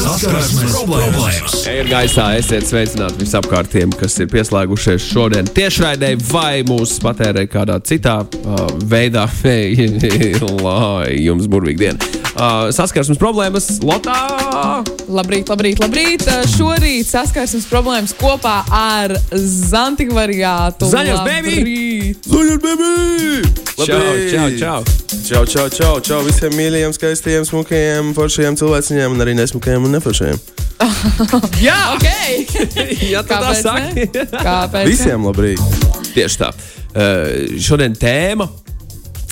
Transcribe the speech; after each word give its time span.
Saskarsmes 0.00 0.74
problēmas. 0.78 1.56
Ir 1.68 1.90
gaisā, 1.90 2.30
esiet 2.40 2.64
sveicināti 2.68 3.20
visapkārtiem, 3.20 3.92
kas 4.00 4.16
ir 4.22 4.30
pieslēgušies 4.32 5.10
šodien 5.12 5.50
tiešraidē 5.56 6.14
vai 6.30 6.62
mūsu 6.68 7.02
patērē 7.04 7.44
kādā 7.50 7.76
citā 7.84 8.20
uh, 8.24 8.66
veidā. 8.90 9.28
Lai 10.64 11.12
jums 11.20 11.48
burvīgi 11.50 11.84
diena. 11.84 12.29
Uh, 12.40 12.70
saskarsmes 12.72 13.18
problēmas 13.20 13.66
Lotā. 13.84 14.14
Labrīt, 15.12 15.50
labrīt, 15.52 15.80
labrīt. 15.82 16.22
Uh, 16.24 16.46
Šorīt 16.48 17.04
saskarsmes 17.10 17.66
problēmas 17.68 18.14
kopā 18.16 18.62
ar 18.72 19.12
Zantikvariātu. 19.36 20.88
Zaļos, 20.88 21.20
baby! 21.26 21.58
Labrīt! 21.58 22.30
Zuļur, 22.30 22.62
baby! 22.64 23.50
Čau, 23.76 24.00
čau, 24.32 24.46
čau. 24.56 24.78
Čau, 25.20 25.42
čau, 25.44 25.66
čau, 25.68 25.92
čau 26.00 26.22
visiem 26.24 26.56
mīļajiem, 26.56 26.96
skaistiem, 26.96 27.44
smukajiem, 27.44 28.14
foršajiem 28.16 28.56
cilvēciņiem 28.62 29.18
un 29.18 29.26
arī 29.26 29.36
nesmukajiem 29.36 29.84
un 29.90 29.98
neforšajiem. 29.98 30.40
Jā, 31.68 31.76
ja 33.12 33.20
tu 33.20 33.36
tā 33.36 33.36
Kāpēc 33.36 33.62
saki. 33.68 34.08
ne? 34.16 34.26
Kāpēc? 34.32 34.88
Visiem 34.88 35.28
labrīt! 35.28 35.60
Tieši 36.16 36.40
tā. 36.46 36.54
Uh, 36.96 37.60
šodien 37.60 37.92
tēma 38.00 38.48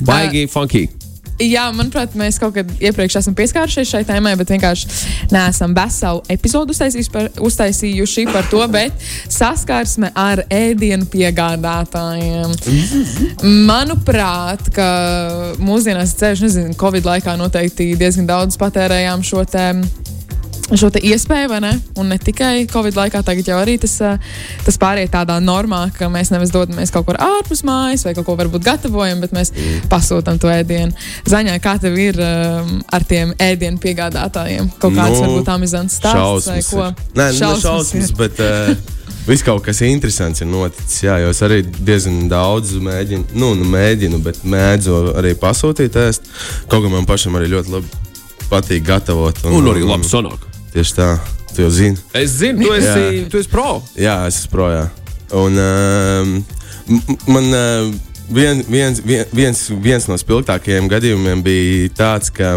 baigi 0.05 0.45
funky. 0.53 0.91
Jā, 1.39 1.69
manuprāt, 1.71 2.17
mēs 2.19 2.41
kaut 2.43 2.57
kad 2.57 2.71
iepriekš 2.83 3.21
esam 3.21 3.35
pieskārušies 3.39 3.93
šai 3.93 4.01
tēmai, 4.09 4.33
bet 4.41 4.51
vienkārši 4.51 4.89
neesam 5.31 5.75
veselu 5.77 6.25
epizodu 6.35 6.75
par, 7.15 7.29
uztaisījuši 7.47 8.27
par 8.33 8.49
to, 8.51 8.65
bet 8.73 9.07
saskarsme 9.31 10.11
ar 10.19 10.43
ēdienu 10.51 11.07
piegādātājiem. 11.13 12.57
Manuprāt, 13.71 14.67
ka 14.75 14.89
mūsdienās 15.63 16.17
ceļš, 16.19 16.45
nezinu, 16.49 16.77
Covid 16.81 17.07
laikā 17.07 17.39
noteikti 17.39 17.93
diezgan 17.99 18.27
daudz 18.27 18.59
patērējām 18.59 19.23
šo 19.23 19.47
tēmu. 19.47 20.08
Šo 20.69 20.91
iespēju, 20.93 21.49
vai 21.49 21.61
ne? 21.65 21.71
Un 21.97 22.11
ne 22.13 22.19
tikai 22.21 22.67
Covid 22.69 22.97
laikā, 22.99 23.23
tagad 23.25 23.47
jau 23.49 23.57
arī 23.57 23.79
tas, 23.81 23.95
tas 24.67 24.77
pāriet 24.81 25.09
tādā 25.15 25.39
normā, 25.41 25.87
ka 25.97 26.11
mēs 26.13 26.29
nevis 26.35 26.53
dodamies 26.53 26.93
kaut 26.93 27.07
kur 27.09 27.17
ārpus 27.25 27.65
mājas 27.65 28.05
vai 28.05 28.13
kaut 28.19 28.27
ko 28.29 28.37
varbūt 28.37 28.67
gatavojam, 28.67 29.23
bet 29.25 29.33
mēs 29.37 29.55
pasūtām 29.89 30.37
to 30.43 30.51
ēdienu. 30.53 30.93
Zaņā, 31.29 31.57
kā 31.65 31.79
tev 31.81 31.97
ir 31.97 32.21
um, 32.21 32.77
ar 32.93 33.07
tiem 33.09 33.33
ēdienu 33.41 33.81
piegādātājiem? 33.81 34.69
Kaut 34.77 34.93
kāds 34.99 35.19
Nu, 35.19 35.25
varbūt 35.25 35.49
amizants 35.55 35.97
stāsts 35.99 36.51
vai 36.51 36.61
šausmas 36.61 36.69
ko? 36.71 36.85
ir. 36.85 37.17
Nē, 37.17 37.31
nu, 37.33 37.41
ne 37.41 37.61
šausmas, 37.63 38.13
bet 38.19 38.43
uh, 38.45 38.75
viss 39.29 39.47
kaut 39.47 39.65
kas 39.65 39.81
interesants 39.89 40.45
ir 40.45 40.51
noticis. 40.51 41.01
Jā, 41.07 41.17
jo 41.23 41.33
es 41.33 41.41
arī 41.47 41.63
diezgan 41.65 42.29
daudz 42.31 42.75
mēģinu, 42.85 43.33
nu, 43.41 43.55
nu 43.59 43.71
mēģinu, 43.73 44.21
bet 44.25 44.45
mēdzu 44.45 45.01
arī 45.17 45.33
pasūtīt 45.41 45.97
ēst. 46.05 46.29
Kaut 46.69 46.85
kā 46.85 46.93
man 46.93 47.09
pašam 47.09 47.41
arī 47.41 47.51
ļoti 47.57 47.75
labi 47.79 48.05
patīk 48.53 48.87
gatavot. 48.89 49.45
Un 49.49 49.73
arī 49.73 49.85
labi 49.89 50.09
sanāk. 50.09 50.48
Tieši 50.73 50.97
tā, 50.97 51.09
tu 51.55 51.65
jau 51.65 51.71
zini. 51.73 51.99
Es 52.17 52.37
zinu, 52.39 52.67
tu 52.67 52.75
esi, 52.77 52.89
Jā. 52.89 53.29
tu 53.33 53.41
esi 53.41 53.51
pro. 53.53 53.79
Jā, 53.99 54.19
es 54.29 54.43
esmu 54.43 54.53
projām. 54.53 54.91
Un 55.39 55.61
um, 55.61 56.35
man 57.29 57.49
uh, 57.53 57.89
vien, 58.33 58.63
viens, 58.69 59.01
vien, 59.05 59.25
viens, 59.33 59.65
viens 59.85 60.09
no 60.09 60.17
spilgtākajiem 60.21 60.89
gadījumiem 60.89 61.45
bija 61.45 61.93
tāds, 61.99 62.33
ka 62.33 62.55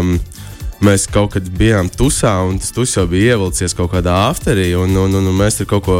mēs 0.82 1.06
kaut 1.12 1.34
kad 1.36 1.48
bijām 1.58 1.90
tusā, 1.92 2.34
un 2.48 2.58
tas 2.60 2.72
tus 2.74 2.96
jau 2.96 3.06
bija 3.10 3.36
ievilcies 3.36 3.76
kaut 3.78 3.92
kādā 3.94 4.14
afterī, 4.28 4.72
un, 4.78 4.96
un, 4.98 5.20
un, 5.20 5.30
un 5.30 5.40
mēs 5.40 5.60
tur 5.60 5.70
kaut 5.74 5.86
ko 5.88 5.98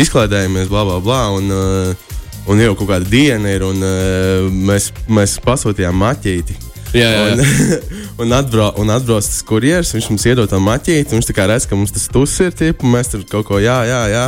izklaidējāmies, 0.00 0.72
bla, 0.72 0.86
bla, 0.88 0.98
bla. 1.04 1.22
Un, 1.36 1.52
uh, 1.52 2.08
Un 2.50 2.58
jau 2.58 2.72
kaut 2.74 2.88
kāda 2.90 3.06
diena 3.06 3.52
ir, 3.54 3.62
un 3.62 3.78
uh, 3.86 4.48
mēs, 4.50 4.88
mēs 5.06 5.36
pasūtījām 5.44 5.94
maķīti. 5.94 6.56
Jā, 6.92 7.08
jā, 7.08 7.20
jā. 7.28 7.34
Un, 7.34 7.44
un, 8.26 8.34
atbra, 8.36 8.70
un 8.80 8.92
atbrauc 8.92 9.24
tas 9.24 9.42
kurjeris, 9.48 9.92
viņš 9.96 10.10
mums 10.12 10.26
iedod 10.28 10.50
to 10.50 10.60
maķīti. 10.62 11.16
Viņš 11.16 11.30
tā 11.30 11.36
kā 11.36 11.48
redz, 11.50 11.68
ka 11.68 11.78
mums 11.78 11.94
tas 11.94 12.08
tus 12.12 12.34
ir, 12.44 12.52
tipu, 12.56 12.88
mēs 12.88 13.14
tur 13.14 13.24
kaut 13.28 13.48
ko, 13.48 13.62
jā, 13.62 13.78
jā, 13.88 14.02
jā, 14.12 14.26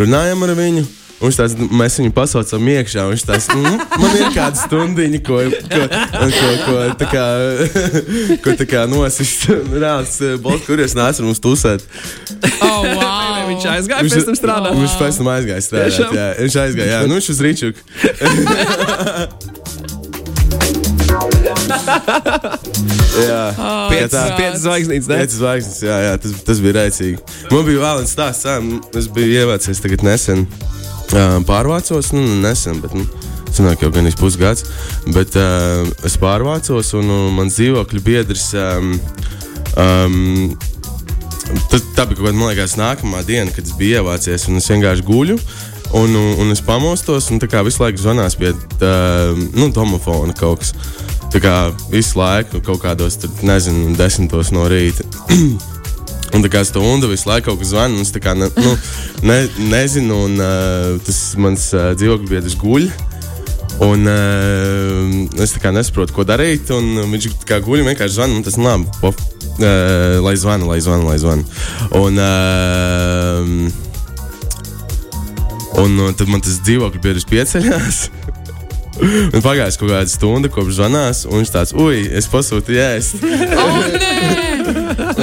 runājam 0.00 0.48
ar 0.48 0.56
viņu. 0.58 0.86
Un 1.20 1.28
Viņš 1.28 1.36
tāds, 1.36 1.54
mēs 1.76 1.98
viņu 2.00 2.12
pasaucam 2.16 2.68
iekšā. 2.72 3.02
un 3.04 3.12
Viņš 3.12 3.24
tāds, 3.28 3.48
mm, 3.52 3.82
man 4.00 4.14
ir 4.16 4.30
kāda 4.32 4.56
stundiņa, 4.56 5.18
ko, 5.26 5.42
ko, 5.68 5.82
ko, 5.92 6.48
ko, 6.64 6.76
tā 6.96 7.08
kā, 7.10 7.24
ko 8.46 8.54
tā 8.56 8.66
kā 8.70 8.86
nosist. 8.88 9.44
Rāds, 9.68 10.16
Bolts, 10.40 10.64
kurienes 10.64 10.96
nāca 10.96 11.20
mums 11.26 11.42
tusēt. 11.44 11.84
Oh, 12.64 12.88
wow. 12.96 13.44
Viņš 13.50 13.68
aizgāja 13.74 14.06
pēc 14.08 14.30
tam 14.30 14.38
strādāt. 14.38 14.80
Viņš 14.80 14.96
pēc 15.02 15.20
tam 15.20 15.28
aizgāja 15.34 15.66
strādāt. 15.66 16.16
Jā, 16.16 16.28
viņš 16.40 16.56
aizgāja, 16.64 16.88
jā, 16.94 17.02
nu 17.04 17.20
viņš 17.20 17.30
uz 17.34 17.44
rīčuku. 17.44 17.78
jā, 23.20 23.40
tā- 24.12 24.36
piecas 24.38 24.62
zvaigznītes? 24.64 25.08
Pieci 25.10 25.36
zvaigznes, 25.40 25.80
jā, 25.84 25.96
jā 26.06 26.12
tas, 26.22 26.32
tas 26.46 26.58
bija 26.62 26.74
rēcīgi. 26.80 27.18
Man 27.50 27.66
bija 27.66 27.82
vēl 27.84 27.96
viens 28.02 28.14
stāsts, 28.14 28.46
es 29.00 29.06
biju 29.14 29.30
ievācies 29.44 29.82
tagad 29.82 30.00
nesen. 30.06 30.46
Pārvācos, 31.48 32.06
nu, 32.14 32.22
nesen, 32.44 32.76
bet 32.84 32.92
nu, 32.94 33.02
senāk 33.50 33.82
jau 33.84 33.90
gan 33.94 34.06
iz 34.06 34.16
pusgads. 34.18 34.62
Bet 35.10 35.30
uh, 35.38 35.82
es 36.06 36.14
pārvācos, 36.20 36.88
un 36.98 37.06
uh, 37.10 37.28
mans 37.34 37.56
dzīvokļu 37.58 38.00
biedrs. 38.06 38.46
Um, 38.58 38.86
um, 39.76 40.56
Tas, 41.70 41.82
tā 41.96 42.04
bija 42.06 42.14
kaut 42.14 42.28
kāda, 42.28 42.38
man 42.38 42.52
liekas, 42.52 42.76
nākamā 42.78 43.24
diena, 43.26 43.50
kad 43.50 43.66
es 43.66 43.72
biju 43.74 43.96
ievācies, 43.98 44.44
un 44.46 44.60
es 44.60 44.68
vienkārši 44.70 45.02
guļu. 45.02 45.34
Un, 45.92 46.14
un, 46.14 46.34
un 46.38 46.52
es 46.54 46.60
pamostos, 46.62 47.32
un 47.34 47.40
tā 47.42 47.48
kā 47.50 47.64
visu 47.66 47.82
laiku 47.82 47.98
zvanās 47.98 48.36
pie 48.38 48.52
tā, 48.78 48.92
nu, 49.56 49.70
domofona 49.74 50.34
kaut 50.38 50.62
kas. 50.62 50.74
Tā 51.30 51.42
kā 51.42 51.54
visu 51.90 52.18
laiku 52.18 52.60
kaut 52.62 52.82
kādos, 52.82 53.18
tur, 53.22 53.32
nezinu, 53.46 53.96
desmitos 53.98 54.52
no 54.54 54.68
rīta. 54.70 55.06
Un 56.30 56.44
tā 56.44 56.50
kā 56.52 56.60
stundu 56.62 57.08
visu 57.10 57.26
laiku 57.26 57.48
kaut 57.48 57.58
kas 57.58 57.72
zvana, 57.72 57.96
un 57.96 58.04
es 58.06 58.12
tā 58.14 58.20
kā 58.22 58.36
ne, 58.38 58.46
nu, 58.62 58.76
ne, 59.26 59.38
nezinu, 59.72 60.18
un 60.28 60.36
uh, 60.38 60.92
tas 61.02 61.18
mans 61.42 61.64
uh, 61.74 61.88
dzīvokļu 61.98 62.30
biedrs 62.30 62.54
guļ. 62.60 62.86
Un 63.82 64.06
uh, 64.06 65.42
es 65.42 65.56
tā 65.56 65.64
kā 65.64 65.74
nesaprotu, 65.74 66.14
ko 66.14 66.22
darīt. 66.28 66.70
Un 66.76 67.02
viņš 67.10 67.30
tā 67.42 67.50
kā 67.50 67.58
guļ, 67.66 67.82
vienkārši 67.88 68.20
zvana. 68.20 68.38
un 68.38 68.46
Tas 68.46 68.60
nav 68.60 68.76
labi. 68.76 68.94
Pof, 69.02 69.18
uh, 69.58 70.20
lai 70.22 70.36
zvana, 70.38 70.70
lai 70.70 70.78
zvana, 70.86 71.10
lai 71.10 71.18
zvana. 71.18 71.42
Un, 71.98 72.22
uh, 72.22 73.89
un, 75.84 75.96
un 76.08 76.16
tad 76.18 76.30
man 76.30 76.42
tas 76.44 76.60
dzīvokļu 76.64 77.02
biedrs 77.04 77.26
pieceļās. 77.30 78.02
Un 79.00 79.40
pagājis 79.40 79.78
kaut 79.80 79.88
kāda 79.88 80.10
stunda, 80.12 80.48
kopš 80.52 80.74
zvanās, 80.76 81.22
un 81.24 81.38
viņš 81.38 81.50
tāds, 81.54 81.70
ui, 81.72 82.02
es 82.18 82.26
pasūtīju 82.28 82.80
ēst. 82.84 83.22
Oh, 83.60 83.78
nē! 83.94 84.40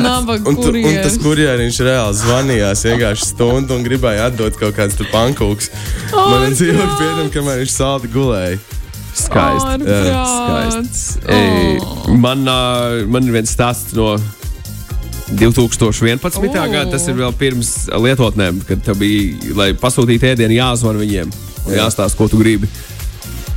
Nabaga 0.02 0.50
Un, 0.50 0.56
tu, 0.58 0.72
un 0.74 0.96
tas 1.04 1.18
kurjeris. 1.22 1.78
reāli 1.86 2.18
zvanījās 2.18 2.82
vienkārši 2.88 3.28
stundu 3.30 3.76
un 3.78 3.86
gribēja 3.86 4.32
atdot 4.32 4.58
kaut 4.60 4.74
kādas 4.80 4.98
tur 4.98 5.08
pankūks. 5.14 5.70
Man 6.14 6.48
ir 6.48 6.56
dzīvokļu 6.58 6.82
ārprāts. 6.88 7.04
biedram, 7.04 7.30
kamēr 7.36 7.62
viņš 7.62 7.76
saldi 7.76 8.12
gulēja. 8.16 8.58
Skaisti. 9.18 9.70
Ārprāts. 9.76 10.34
Skaisti. 10.34 11.22
Oh. 11.28 11.38
Ei, 11.38 12.18
Man, 12.26 12.44
uh, 12.50 13.06
man 13.14 13.30
ir 13.30 13.38
viens 13.38 13.54
stāsts 13.54 13.94
no 13.98 14.16
2011. 15.34 16.40
Oh. 16.40 16.56
gada. 16.72 16.88
Tas 16.92 17.08
ir 17.10 17.18
vēl 17.20 17.36
pirms 17.38 17.74
lietotnēm, 17.92 18.62
kad 18.68 18.84
tev 18.86 19.02
bija, 19.02 19.54
lai 19.58 19.72
pasūtītu 19.78 20.32
ēdienu, 20.32 20.58
jāzvan 20.60 21.00
viņiem 21.02 21.32
un 21.68 21.74
Jā. 21.74 21.84
jāstāsta, 21.84 22.16
ko 22.18 22.30
tu 22.32 22.40
gribi. 22.42 22.70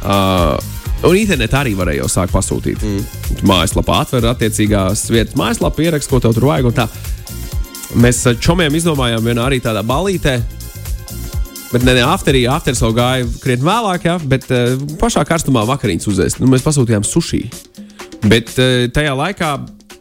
Uh, 0.00 0.58
Un 1.00 1.16
internetā 1.16 1.62
arī 1.62 1.70
varēja 1.72 2.02
jau 2.02 2.10
sākt 2.12 2.34
pasūtīt. 2.34 2.82
Mm. 2.84 3.44
Mājaslapā 3.48 4.02
atver 4.02 4.26
attiecīgās 4.34 5.06
vietas, 5.08 5.32
mājaslapā 5.40 5.86
ierakst, 5.86 6.10
ko 6.12 6.20
tev 6.20 6.34
tur 6.36 6.44
vajag. 6.50 6.82
Mēs 7.96 8.20
čomiem 8.44 8.76
izdomājām 8.76 9.24
vienā 9.24 9.46
arī 9.48 9.62
tādā 9.64 9.80
balītē, 9.80 10.34
Bet 11.70 11.84
ne, 11.86 11.92
ne 11.94 12.02
afterī, 12.02 12.42
afters 12.50 12.80
jau 12.82 12.90
gāja 12.90 13.26
krietni 13.38 13.62
vēlāk, 13.68 14.06
ja, 14.08 14.16
bet 14.18 14.48
uh, 14.50 14.72
pašā 14.98 15.22
karstumā 15.26 15.62
vakariņas 15.68 16.08
uzēst. 16.10 16.40
Nu, 16.42 16.48
mēs 16.50 16.64
pasūtījām 16.66 17.06
sushi. 17.06 17.44
Bet 18.26 18.50
uh, 18.58 18.88
tajā 18.90 19.12
laikā 19.14 19.52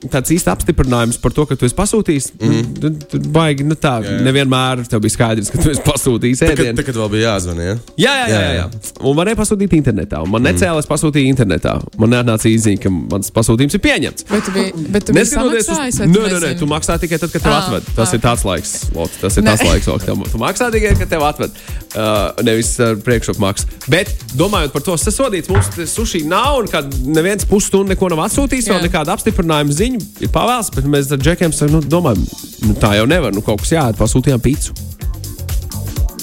tāds 0.08 0.32
īsts 0.32 0.48
apstiprinājums 0.48 1.18
par 1.20 1.34
to, 1.36 1.44
ka 1.50 1.58
tu 1.60 1.68
esi 1.68 1.76
pasūtījis, 1.76 2.30
mm 2.40 2.58
nu, 2.80 2.92
tu, 3.02 3.18
tu 3.18 3.20
baigi, 3.36 3.66
nu 3.68 3.76
tā, 3.76 3.98
Jā, 4.06 4.14
jā. 4.16 4.22
nevienmēr 4.24 4.86
tev 4.88 5.02
bija 5.04 5.12
skaidrs, 5.18 5.50
ka 5.52 5.60
tu 5.60 5.72
esi 5.74 5.82
pasūtījis 5.84 6.44
ēdienu. 6.48 6.78
tagad 6.80 6.96
vēl 7.02 7.10
bija 7.12 7.34
jāzvan. 7.34 7.60
Ja? 7.60 7.74
Jā, 8.00 8.14
jā, 8.16 8.28
jā, 8.30 8.40
jā, 8.40 8.54
jā. 8.56 8.66
Un 9.10 9.18
varēja 9.18 9.40
pasūtīt 9.42 9.76
internetā. 9.76 10.22
Un 10.24 10.32
man 10.32 10.46
necēlās 10.48 10.88
pasūtīt 10.88 11.28
internetā. 11.28 11.74
Man 12.00 12.14
nāca 12.16 12.48
īziņa, 12.48 12.80
ka 12.86 12.92
mans 12.96 13.32
pasūtījums 13.36 13.76
ir 13.76 13.84
pieņemts. 13.84 14.28
Bet 14.30 14.48
tu 14.48 14.56
biji, 14.56 14.86
bet 14.96 15.08
tu 15.10 15.16
biji 15.18 15.28
uz 15.28 15.34
samaksājis, 15.36 16.00
tu 16.00 16.08
nē, 16.14 16.24
nē, 16.30 16.40
nē, 16.46 16.54
tu 16.62 16.70
maksā 16.72 16.96
tikai 17.02 17.20
tad, 17.20 17.34
kad 17.36 17.44
tev 17.44 17.52
Ā, 17.56 17.60
atved. 17.66 17.92
Tas 18.00 18.14
ā. 18.14 18.16
ir 18.16 18.24
tāds 18.24 18.46
laiks, 18.48 18.74
Lot, 18.96 19.20
tas 19.20 19.38
ir 19.42 19.48
tas 19.50 19.64
laiks, 19.68 19.90
Lot, 19.92 20.06
tev- 20.08 20.26
tu 20.32 20.40
maksā 20.42 20.70
tikai, 20.74 20.96
kad 21.02 21.12
tev 21.12 21.28
atved. 21.28 21.60
Uh, 21.90 22.30
nevis 22.46 22.76
ar 22.86 23.00
priekšapmaksu. 23.02 23.66
Bet, 23.90 24.12
domājot 24.38 24.70
par 24.76 24.84
to, 24.86 24.94
tas 24.94 25.08
sasodīts, 25.10 25.50
mums 25.50 25.72
tas 25.74 25.90
sushi 25.98 26.22
nav, 26.30 26.60
un 26.62 26.68
kad 26.70 26.86
neviens 27.10 27.48
pusstundu 27.50 27.90
neko 27.96 28.12
nav 28.14 28.28
atsūtījis, 28.28 28.68
vēl 28.70 28.78
Jā. 28.78 28.84
nekāda 28.86 29.16
apstiprinājuma 29.18 29.74
ziņa 29.74 29.89
ir 29.98 30.32
pavēls, 30.34 30.70
bet 30.76 30.88
mēs 30.90 31.10
ar 31.16 31.22
džekiem 31.22 31.56
sakām, 31.56 31.80
nu, 31.80 31.82
domājam, 31.90 32.22
nu, 32.68 32.76
tā 32.80 32.94
jau 33.00 33.08
nevar, 33.10 33.34
nu, 33.36 33.44
kaut 33.46 33.64
kas 33.64 33.74
jāēd, 33.76 34.00
pasūtījām 34.00 34.44
pīcu. 34.46 34.78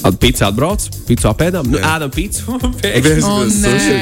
Pīcis 0.07 0.45
atbrauc, 0.47 0.85
pīcis 1.07 1.27
apēdām, 1.27 1.67
nu, 1.73 1.81
ēdam 1.83 2.11
pīci. 2.13 2.45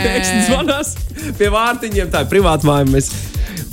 Pēkšņi 0.06 0.44
zvanās 0.50 0.91
pie 1.39 1.50
vārtiņiem, 1.53 2.12
tā 2.13 2.25
ir 2.25 2.29
privāta 2.29 2.67
māja. 2.67 2.85
Mēs 2.91 3.09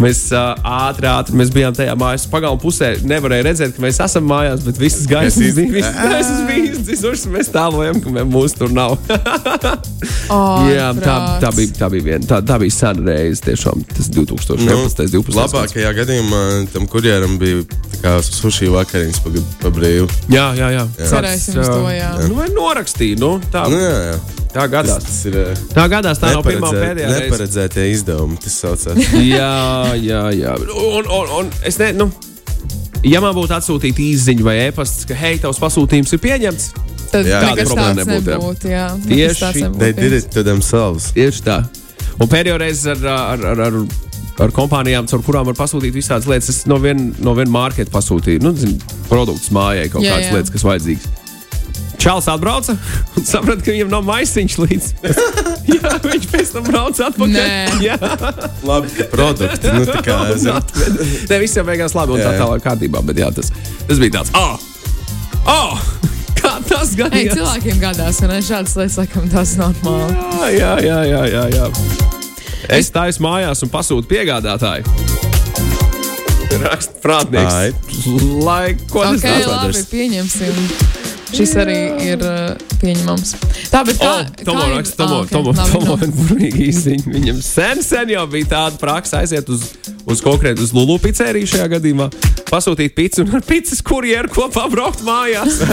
Mēs 0.00 0.20
uh, 0.34 0.54
ātri, 0.66 1.06
ātri 1.06 1.36
mēs 1.38 1.50
bijām 1.54 1.74
tajā 1.76 1.92
mājas 2.00 2.24
pagalma 2.32 2.58
pusē. 2.62 2.94
Nevarēja 3.06 3.44
redzēt, 3.46 3.74
ka 3.76 3.82
mēs 3.84 4.00
esam 4.02 4.24
mājās, 4.30 4.64
bet 4.66 4.80
visas 4.80 5.04
gaismas 5.10 5.52
bija 5.58 5.74
visas 5.76 5.98
gaismas 6.00 6.40
bija 6.48 6.70
izdzisušas. 6.72 7.26
Mēs 7.34 7.50
tālojam, 7.54 8.00
ka 8.02 8.10
mē- 8.16 8.24
mūs 8.32 8.56
tur 8.58 8.72
nav. 8.74 8.96
Jā, 10.72 10.88
tā, 10.98 11.14
tā, 11.42 11.50
bija, 11.54 11.74
tā, 11.76 11.88
bija 11.92 12.06
viena, 12.08 12.26
tā, 12.28 12.40
tā 12.46 12.56
bija 12.62 12.74
sena 12.74 13.04
reize. 13.12 13.42
Tiešām 13.44 13.84
tas 13.92 14.08
2011. 14.10 14.66
Nu, 14.66 14.76
12. 14.88 15.12
gads. 15.12 15.36
labākajā 15.38 15.92
gadījumā 16.00 16.42
tam 16.72 16.86
kurjeram 16.90 17.36
bija 17.40 17.62
tā 17.92 18.00
kā 18.02 18.12
sushi 18.26 18.70
vakariņas 18.72 19.22
pa, 19.24 19.34
pa 19.62 19.72
brīvu. 19.74 20.08
Jā, 20.32 20.48
jā, 20.58 20.72
jā. 20.78 20.84
Cerēsim 21.12 21.60
uz 21.62 21.68
to, 21.70 21.82
jā. 21.94 22.12
Nu, 22.28 22.38
vai 22.40 22.48
norakstīja? 22.54 23.20
Nu, 23.22 23.36
tā, 23.52 23.66
Nu, 23.72 23.78
jā, 23.78 23.92
jā. 24.12 24.16
tā 24.52 24.66
gadās. 24.72 25.04
Tas 25.06 25.20
ir 25.30 25.36
uh, 25.38 25.62
Tā 25.76 25.86
gadās, 25.92 26.18
tā 26.20 26.32
nav 26.34 26.42
pirmā 26.46 26.72
pēdējā 26.74 27.06
reize. 27.08 27.20
neparedzētie 27.28 27.86
izdevumi. 27.94 28.40
Tas 28.42 28.58
saucās. 28.64 29.12
jā, 29.36 29.52
jā, 29.98 30.22
jā. 30.36 30.54
Un, 30.60 31.06
un, 31.06 31.34
un 31.40 31.52
es 31.68 31.78
ne, 31.80 31.92
nu, 31.96 32.08
ja 33.06 33.20
man 33.24 33.34
būtu 33.36 33.56
atsūtīta 33.58 34.02
īsiņa 34.04 34.46
vai 34.46 34.56
e-pasts, 34.68 35.06
ka, 35.08 35.18
hei, 35.18 35.38
tavs 35.42 35.60
pasūtījums 35.62 36.16
ir 36.16 36.22
pieņemts, 36.22 36.72
Tad 37.12 37.28
Jā, 37.28 37.42
nekas 37.44 37.68
problēma 37.68 37.92
tāds 37.92 38.08
nebūtu, 38.08 38.30
jā. 38.30 38.36
nebūtu. 38.38 38.70
Jā, 38.72 38.84
Tieši 39.04 39.42
nebūtu, 39.66 39.80
tieši 41.16 41.44
tā. 41.44 41.58
Un 42.22 42.30
pēdējo 42.32 42.58
reizi 42.62 42.88
ar, 42.92 43.02
ar, 43.12 43.44
ar, 43.50 43.62
ar, 43.66 43.76
ar 44.46 44.54
kompānijām, 44.56 45.08
caur 45.10 45.24
kurām 45.26 45.48
var 45.50 45.58
pasūtīt 45.58 45.92
visādas 45.92 46.28
lietas, 46.30 46.48
es 46.52 46.62
no 46.70 46.78
viena 46.80 47.10
no 47.24 47.34
vien 47.36 47.52
marketa 47.52 47.92
pasūtīju 47.92 48.44
nu, 48.44 48.54
zin, 48.56 48.78
produktus 49.10 49.52
mājai, 49.52 49.90
kaut 49.92 50.06
Jā, 50.06 50.16
kādas 50.16 50.30
jā. 50.30 50.38
lietas, 50.38 50.54
kas 50.54 50.66
vajadzīgas. 50.70 51.10
Čāls 52.02 52.26
atbrauca 52.26 52.74
un 53.16 53.26
saprata, 53.26 53.62
ka 53.62 53.70
viņam 53.70 53.92
nav 53.92 54.02
maisiņš 54.08 54.56
līdzi. 54.58 54.92
jā, 55.76 55.92
viņš 56.02 56.28
pēc 56.32 56.52
tam 56.56 56.66
brauca 56.66 57.08
atpakaļ. 57.12 57.82
Jā, 57.84 57.98
Labi, 58.66 58.90
ka 58.96 59.06
produkti. 59.12 59.70
Nu, 59.76 59.86
tā 59.86 60.02
kā, 60.02 60.18
zin, 60.34 60.58
ne, 61.30 61.38
viss 61.42 61.58
jau 61.58 61.64
beigās 61.68 61.94
labi 61.94 62.16
un 62.16 62.22
Jā, 62.22 62.26
tā 62.26 62.34
jā. 62.34 62.42
tālāk 62.42 62.64
kārtībā, 62.66 63.02
bet 63.06 63.22
jā, 63.22 63.30
tas, 63.36 63.52
tas 63.86 64.02
bija 64.02 64.18
tāds. 64.18 64.34
Oh! 64.34 64.58
Oh! 65.46 65.82
Kā 66.42 66.56
tas 66.66 66.90
Ei, 66.90 66.98
gadījās? 66.98 67.36
cilvēkiem 67.38 67.78
gadās, 67.78 68.18
un 68.26 68.32
es 68.34 68.48
šādas 68.50 68.74
lietas, 68.80 68.96
laikam, 68.98 69.28
tas 69.30 69.52
ir 69.54 69.62
normāli. 69.62 70.56
Jā, 70.56 70.72
jā, 70.82 70.98
jā, 71.06 71.20
jā, 71.30 71.44
jā. 71.54 71.68
Es 72.72 72.90
taisu 72.94 73.22
mājās 73.22 73.62
un 73.62 73.70
pasūtu 73.70 74.10
piegādātāju. 74.10 74.86
Raksta 76.62 76.98
prātnieks. 77.02 77.54
Ai. 77.54 77.70
Lai 78.42 78.74
ko 78.90 79.04
tas 79.06 79.22
Ok, 79.22 79.28
okay, 79.28 79.46
labi, 79.46 79.84
pieņemsim. 79.92 80.58
Šis 81.32 81.54
arī 81.56 81.76
ir 82.04 82.20
uh, 82.20 82.52
pieņemams. 82.82 83.30
Tā, 83.72 83.80
bet 83.88 83.96
kā, 84.00 84.10
Oh, 84.12 84.16
Tomo 84.44 84.60
kā 84.60 84.66
ir- 84.68 84.74
raksta, 84.76 84.96
Tomo, 85.00 85.14
Ah, 85.16 85.20
ok, 85.22 85.28
Tomo, 85.32 85.50
labi, 85.56 85.70
Tomo, 85.72 85.90
labi. 85.96 86.06
burvīgi 86.18 86.60
īsiņi. 86.68 87.04
Viņam 87.14 87.38
sen, 87.46 87.76
sen 87.86 88.06
jau 88.12 88.26
bija 88.30 88.46
tāda 88.52 88.76
praksa 88.80 89.14
aiziet 89.22 89.46
uz, 89.48 89.60
uz 90.04 90.20
konkrētu 90.24 90.60
uz 90.66 90.72
Lulu 90.76 90.96
pizzeriju 91.00 91.46
šajā 91.54 91.66
gadījumā, 91.76 92.06
pasūtīt 92.52 92.92
pizzu 92.98 93.18
un 93.24 93.30
ar 93.38 93.42
pizzas 93.48 93.80
kurjeru 93.86 94.28
kopā 94.34 94.64
braukt 94.72 95.00
mājās. 95.08 95.54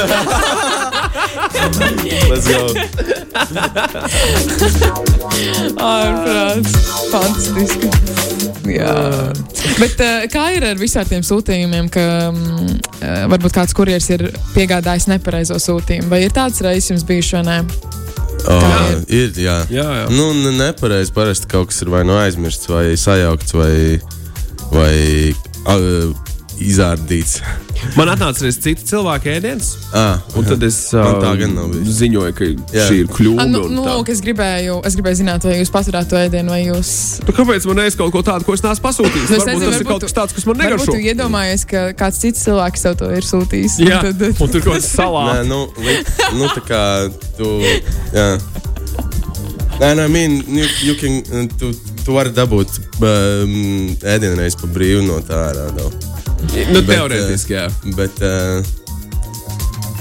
let's 2.31 2.47
go. 2.47 2.63
Ārprāts. 5.79 6.71
Fantastiski. 7.11 7.87
Jā. 8.69 8.93
Bet 9.79 10.01
uh, 10.03 10.25
kā 10.31 10.45
ir 10.55 10.65
ar 10.69 10.79
visām 10.79 11.07
tiem 11.09 11.23
sūtījumiem, 11.25 11.89
ka 11.93 12.05
um, 12.29 12.39
varbūt 13.33 13.55
kāds 13.55 13.75
kurjeris 13.77 14.09
ir 14.13 14.27
piegādājis 14.55 15.09
nepareizo 15.11 15.59
sūtījumu? 15.61 16.11
Vai 16.11 16.23
ir 16.27 16.35
tāds 16.35 16.61
reizes 16.65 16.93
jums 16.93 17.07
bijis 17.07 17.33
vai 17.37 17.45
nē? 17.47 17.59
Oh, 18.49 18.63
ir, 19.11 19.33
jā. 19.35 19.57
Jā, 19.73 19.87
jā. 20.03 20.05
Nu, 20.15 20.31
ne- 20.37 20.55
nepareizi. 20.55 21.11
Parasti 21.15 21.49
kaut 21.51 21.69
kas 21.71 21.81
ir 21.83 21.91
vai 21.91 22.05
nu 22.07 22.15
aizmirsts, 22.17 22.69
vai 22.71 22.95
sajaukts, 22.97 23.53
vai, 23.57 23.99
vai 24.71 24.95
izārdīts. 26.59 27.39
Man 27.95 28.09
atnāca 28.11 28.43
arī 28.43 28.51
cita 28.55 28.83
cilvēka 28.83 29.31
ēdiens, 29.37 29.69
Ah, 29.95 30.19
un 30.35 30.43
tad 30.45 30.63
es 30.67 30.77
nav 30.93 31.31
bijis. 31.71 31.93
ziņoju, 32.01 32.33
ka 32.35 32.43
Jā. 32.75 32.85
šī 32.89 32.97
ir 33.03 33.07
kļūda. 33.07 33.41
A, 33.41 33.45
nu, 33.47 33.61
un 33.65 33.75
nu, 33.77 33.83
tā. 33.85 33.93
lūk, 33.95 34.09
es 34.11 34.19
gribēju, 34.21 34.79
es 34.85 34.95
gribēju 34.99 35.19
zināt, 35.21 35.43
vai 35.47 35.59
jūs 35.61 35.71
paturētu 35.71 36.09
to 36.11 36.19
ēdienu, 36.19 36.49
vai 36.51 36.61
jūs. 36.65 36.91
Nu, 37.27 37.33
kāpēc 37.39 37.65
man 37.69 37.79
neies 37.81 37.95
kaut 37.95 38.11
ko 38.11 38.21
tādu, 38.21 38.43
ko 38.45 38.53
es 38.57 38.61
neesmu 38.65 38.83
pasūtījis? 38.83 39.29
Nu, 39.29 39.35
es 39.35 39.43
Varbūt 39.43 39.53
nezinu, 39.53 39.71
tas 39.71 39.79
ir 39.79 39.87
kaut 39.87 39.99
tu- 40.03 40.07
kas 40.09 40.17
tāds, 40.19 40.35
kas 40.35 40.45
man 40.45 40.55
negaršo. 40.57 40.91
jūs 40.91 41.07
iedomājaties, 41.13 41.65
ka 41.71 41.85
kāds 42.03 42.19
cits 42.19 42.43
cilvēks 42.45 42.81
tev 42.83 42.97
to 42.99 43.09
ir 43.15 43.23
sūtījis. 43.23 43.79
Jā, 43.79 43.99
Un 44.03 44.13
tad, 44.13 44.41
un 44.41 44.47
tur 44.49 44.61
kaut 44.61 44.73
kas 44.75 44.89
Nē, 44.99 45.03
salāts. 45.03 45.47
nu, 45.47 45.61
li, 45.79 45.95
nu 46.39 46.47
tā 46.51 46.61
kā 46.67 46.83
tu. 47.37 47.47
Jā. 48.13 48.39
Nē, 49.79 49.93
nē, 49.95 50.05
mīn, 50.11 50.43
you, 50.51 50.65
you 50.83 50.95
can, 50.99 51.47
tu, 51.57 51.71
tu 52.03 52.11
vari 52.11 52.33
dabūt 52.35 52.67
um, 52.99 53.95
ēdienreiz 54.03 54.57
pa 54.59 54.67
brīvu 54.67 55.05
no 55.07 55.21
tā 55.23 55.37
ārā. 55.53 55.69
No. 55.77 55.87
Nu, 56.73 56.81
teorētiski, 56.87 57.51
jā. 57.57 57.65
Bet, 57.97 58.21
uh, 58.23 58.63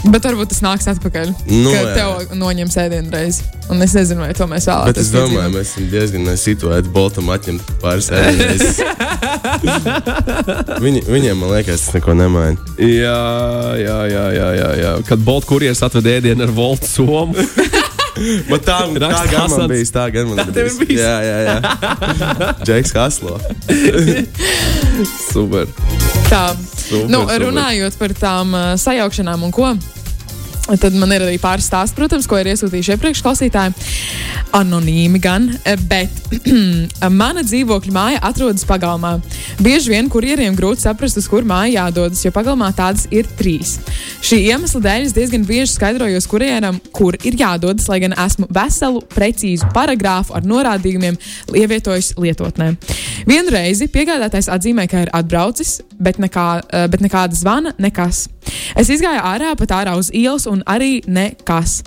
Bet 0.07 0.23
varbūt 0.25 0.53
tas 0.53 0.61
nāks 0.63 0.87
atpakaļ. 0.93 1.33
Nu, 1.51 1.73
ka 1.75 1.81
jā. 1.83 1.95
tev 1.97 2.11
noņems 2.39 2.77
ēdienu 2.81 3.11
reizi. 3.13 3.43
Un 3.69 3.83
es 3.85 3.93
nezinu, 3.97 4.21
vai 4.23 4.31
to 4.37 4.47
mēs 4.49 4.69
vēlamies. 4.71 4.93
bet 4.93 5.01
es 5.03 5.09
domāju, 5.13 5.51
mēs 5.57 5.69
esam 5.73 5.85
diezgan 5.93 6.31
situēti 6.39 6.89
Boltam 6.95 7.27
atņemt 7.35 7.63
pāris 7.83 8.09
ēdienreizes. 8.15 8.79
Viņi, 10.85 11.01
viņiem, 11.09 11.37
man 11.41 11.49
liekas, 11.57 11.81
tas 11.89 11.95
neko 11.99 12.13
nemaina. 12.17 12.57
Jā, 12.79 13.21
jā, 13.81 13.99
jā, 14.13 14.25
jā, 14.39 14.49
jā, 14.61 14.71
jā. 14.85 14.93
Kad 15.09 15.19
Bolts 15.27 15.49
kurjeris 15.51 15.83
atved 15.85 16.07
ēdienu 16.15 16.41
ar 16.47 16.53
Voltu 16.55 16.87
somu. 16.89 17.35
Man 18.49 18.59
tā, 18.67 18.81
tā 18.83 18.99
Raksta 18.99 19.31
gan 19.31 19.47
man 19.53 19.69
bija. 19.71 19.85
Tā 19.95 20.05
gan 20.11 20.27
man 20.33 20.39
Tā 20.51 20.65
ir 20.65 20.73
bijis? 20.81 20.99
Jā, 20.99 21.17
jā, 21.23 21.37
jā. 21.47 21.57
Džeks 22.67 22.91
Haslo. 22.99 23.37
Super. 25.29 25.71
Tā, 26.29 26.53
Super, 26.53 27.07
nu, 27.09 27.23
super. 27.25 27.41
runājot 27.47 27.95
par 27.97 28.13
tām 28.13 28.53
uh, 28.53 28.75
sajaukšanām 28.77 29.47
un 29.47 29.53
ko. 29.55 29.71
Tad 30.69 30.93
man 31.01 31.13
ir 31.17 31.23
arī 31.25 31.39
pāris 31.41 31.65
stāsti, 31.71 31.97
protams, 31.97 32.27
ko 32.29 32.37
ir 32.37 32.51
iesūtījuši 32.53 32.93
iepriekš 32.93 33.23
klausītāji. 33.25 33.73
Anonīmi 34.59 35.21
gan, 35.21 35.47
eh, 35.65 35.81
bet 35.89 36.13
mana 37.21 37.45
dzīvokļa 37.47 37.95
māja 37.95 38.21
atrodas 38.29 38.67
pagalmā. 38.69 39.15
Bieži 39.65 39.95
vien 39.95 40.11
kurjeriem 40.13 40.57
grūti 40.59 40.85
saprast, 40.85 41.17
uz 41.17 41.29
kur 41.31 41.47
māja 41.49 41.87
jādodas, 41.87 42.21
jo 42.25 42.33
pagalmā 42.35 42.69
tādas 42.77 43.07
ir 43.15 43.29
trīs. 43.41 43.79
Šī 44.21 44.43
iemesla 44.51 44.83
dēļ 44.85 45.09
es 45.09 45.17
diezgan 45.17 45.49
bieži 45.49 45.73
skaidrojos 45.73 46.29
kurjeram, 46.29 46.83
kur 46.93 47.17
ir 47.25 47.39
jādodas, 47.41 47.89
lai 47.89 48.03
gan 48.05 48.17
esmu 48.19 48.49
veselu, 48.53 49.01
precīzu 49.15 49.73
paragrāfu 49.73 50.37
ar 50.37 50.45
norādījumiem 50.49 51.17
ievietojis 51.57 52.13
lietotnē. 52.21 52.75
Vienu 53.29 53.57
reizi 53.57 53.89
piegādātājs 53.93 54.51
atzīmē, 54.53 54.85
ka 54.91 55.07
ir 55.07 55.13
atbraucis, 55.17 55.79
bet, 55.97 56.21
nekā, 56.21 56.49
eh, 56.69 56.89
bet 56.93 57.01
nekāda 57.05 57.37
zvana, 57.37 57.73
nekas. 57.81 58.27
Es 58.79 58.89
izgāju 58.93 59.21
ārā, 59.25 59.53
pat 59.59 59.75
ārā 59.77 59.97
uz 59.99 60.11
ielas, 60.15 60.47
un 60.51 60.58
arī 60.67 61.03
nekas. 61.07 61.83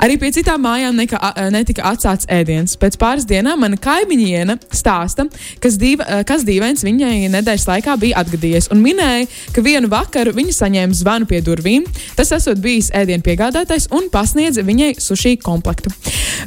Arī 0.00 0.16
pie 0.20 0.30
citām 0.34 0.62
mājām 0.64 0.96
neka, 0.96 1.18
a- 1.20 1.48
netika 1.50 1.82
atstāts 1.92 2.26
ēdiens. 2.30 2.76
Pēc 2.80 2.96
pāris 3.00 3.26
dienām 3.28 3.60
mana 3.60 3.76
kaimiņiene 3.76 4.58
stāsta, 4.72 5.26
kas, 5.60 5.76
dīva, 5.80 6.06
eh, 6.08 6.24
kas 6.24 6.44
dīvains 6.44 6.84
viņai 6.84 7.30
nedēļas 7.30 7.66
laikā 7.68 7.96
bija 8.00 8.22
atgadījies, 8.24 8.70
un 8.72 8.82
minēja, 8.84 9.28
ka 9.52 9.62
vienu 9.62 9.88
vakaru 9.88 10.32
viņa 10.32 10.54
saņēma 10.56 10.94
zvanu 10.94 11.28
pie 11.28 11.40
durvīm. 11.42 11.86
Tas 12.16 12.32
esot 12.32 12.60
bijis 12.60 12.90
ēdienu 12.90 13.22
piegādātājs 13.22 13.88
un 13.92 14.08
pasniedza 14.10 14.62
viņai 14.62 14.94
sushi 15.00 15.36
komplektu. 15.42 15.92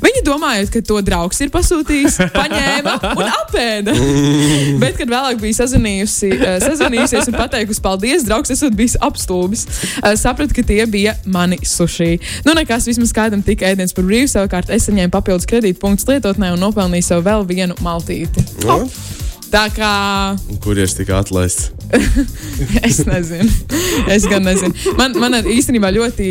Viņa 0.03 0.24
domājot, 0.25 0.72
ka 0.74 0.82
to 0.82 1.01
draugs 1.01 1.42
ir 1.42 1.50
pasūtījis, 1.53 2.18
paņēma 2.39 2.96
un 3.13 3.30
apēda. 3.30 3.94
Bet, 4.84 4.98
kad 4.98 5.08
vēlāk 5.08 5.39
bija 5.42 5.60
sazvanījusi, 5.62 6.32
eh, 6.39 6.60
sazvanījusies 6.63 7.30
un 7.30 7.38
pateikusi 7.38 7.82
paldies, 7.84 8.25
draugs 8.27 8.51
esot 8.53 8.74
bijis 8.77 8.98
apstulbis, 9.03 9.65
sapratu, 10.20 10.53
ka 10.58 10.63
tie 10.68 10.84
bija 10.89 11.15
mani 11.25 11.58
sushi. 11.67 12.20
Nu, 12.48 12.55
nekas, 12.58 12.88
vismaz 12.89 13.13
kādam 13.15 13.43
tika 13.46 13.70
ēdiens 13.72 13.96
par 13.96 14.08
brīvu, 14.08 14.29
savukārt 14.32 14.72
es 14.74 14.88
saņēmu 14.89 15.13
papildus 15.13 15.50
kredītpunktus 15.50 16.10
lietotnē 16.10 16.53
un 16.55 16.63
nopelnīju 16.63 17.10
sev 17.10 17.25
vēl 17.27 17.48
vienu 17.50 17.77
maltīti. 17.86 18.46
Nu, 18.67 18.84
Tā 19.53 19.67
kā 19.69 19.93
Kurieši 20.63 21.03
tika 21.03 21.19
atlaists? 21.22 21.69
es 22.88 23.03
nezinu, 23.05 23.51
es 24.10 24.24
gan 24.25 24.41
nezinu. 24.48 24.74
Man, 24.98 25.13
man 25.22 25.36
īstenībā 25.45 25.91
ļoti 25.93 26.29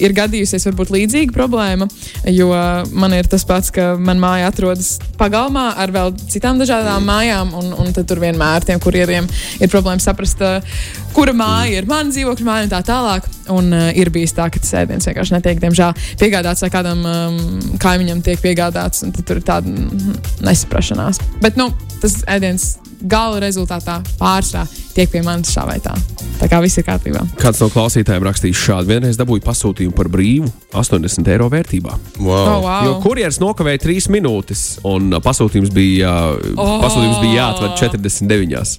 ir 0.00 0.14
gadījusies 0.16 0.64
varbūt 0.70 0.92
līdzīga 0.94 1.34
problēma, 1.36 1.88
jo 2.32 2.48
man 2.96 3.16
ir 3.18 3.28
tas 3.28 3.44
pats, 3.48 3.68
ka 3.74 3.90
man 4.00 4.20
māja 4.22 4.48
atrodas 4.48 4.94
pagalmā 5.20 5.74
ar 5.82 5.92
vēl 5.92 6.14
citām 6.32 6.60
dažādām 6.62 7.04
mājām, 7.08 7.52
un, 7.58 7.74
un 7.84 7.92
tur 7.98 8.22
vienmēr 8.22 8.64
tiem 8.64 8.80
kurjeriem 8.80 9.28
ir 9.60 9.72
problēma 9.72 10.00
saprast, 10.00 10.40
uh, 10.40 10.64
kura 11.12 11.34
māja 11.36 11.82
ir 11.82 11.90
mana 11.90 12.14
dzīvokļa 12.14 12.48
māja 12.48 12.68
un 12.68 12.72
tā 12.72 12.80
tālāk. 12.88 13.28
Un 13.52 13.68
uh, 13.72 13.90
ir 13.96 14.12
bijis 14.14 14.32
tā, 14.36 14.48
ka 14.52 14.60
tas 14.60 14.72
ēdiens 14.82 15.08
vienkārši 15.08 15.36
netiek, 15.36 15.60
diemžēl, 15.62 16.08
piegādāts 16.20 16.64
vai 16.64 16.72
kādam 16.72 17.04
um, 17.08 17.38
kaimiņam 17.80 18.24
tiek 18.24 18.40
piegādāts, 18.44 19.04
un 19.04 19.12
tur 19.16 19.40
ir 19.40 19.44
tāda 19.48 19.72
mm, 19.72 20.18
nesaprašanās. 20.48 21.20
Bet, 21.44 21.56
nu, 21.60 21.70
tas 22.02 22.20
ēdiens 22.30 22.76
gala 23.00 23.40
rezultātā 23.42 24.00
pārsvarā 24.18 24.66
tiek 24.98 25.10
pie 25.12 25.22
manis 25.22 25.52
šā 25.54 25.64
vai 25.68 25.78
tā. 25.82 25.94
Tā 26.38 26.46
kā 26.50 26.58
viss 26.62 26.78
ir 26.78 26.86
kārtībā. 26.86 27.22
Kāds 27.38 27.60
no 27.62 27.68
klausītājiem 27.72 28.24
rakstīs 28.26 28.58
šādi: 28.58 28.92
vienreiz 28.92 29.18
dabūju 29.18 29.42
pasūtījumu 29.46 29.94
par 29.98 30.10
brīvu 30.12 30.50
80 30.74 31.30
eiro 31.34 31.48
vērtībā. 31.50 31.94
Wow. 32.18 32.32
Oh, 32.38 32.56
wow. 32.66 32.86
Jo 32.86 32.96
kurjeras 33.02 33.40
nokavēja 33.42 33.82
3 33.86 34.10
minūtes, 34.14 34.64
un 34.86 35.12
uh, 35.14 35.22
pasūtījums 35.24 35.74
bija, 35.74 36.14
oh. 36.34 36.58
Oh. 36.58 36.74
pasūtījums 36.84 37.22
bija 37.24 37.44
jāatved 37.44 37.78
49. 37.82 38.76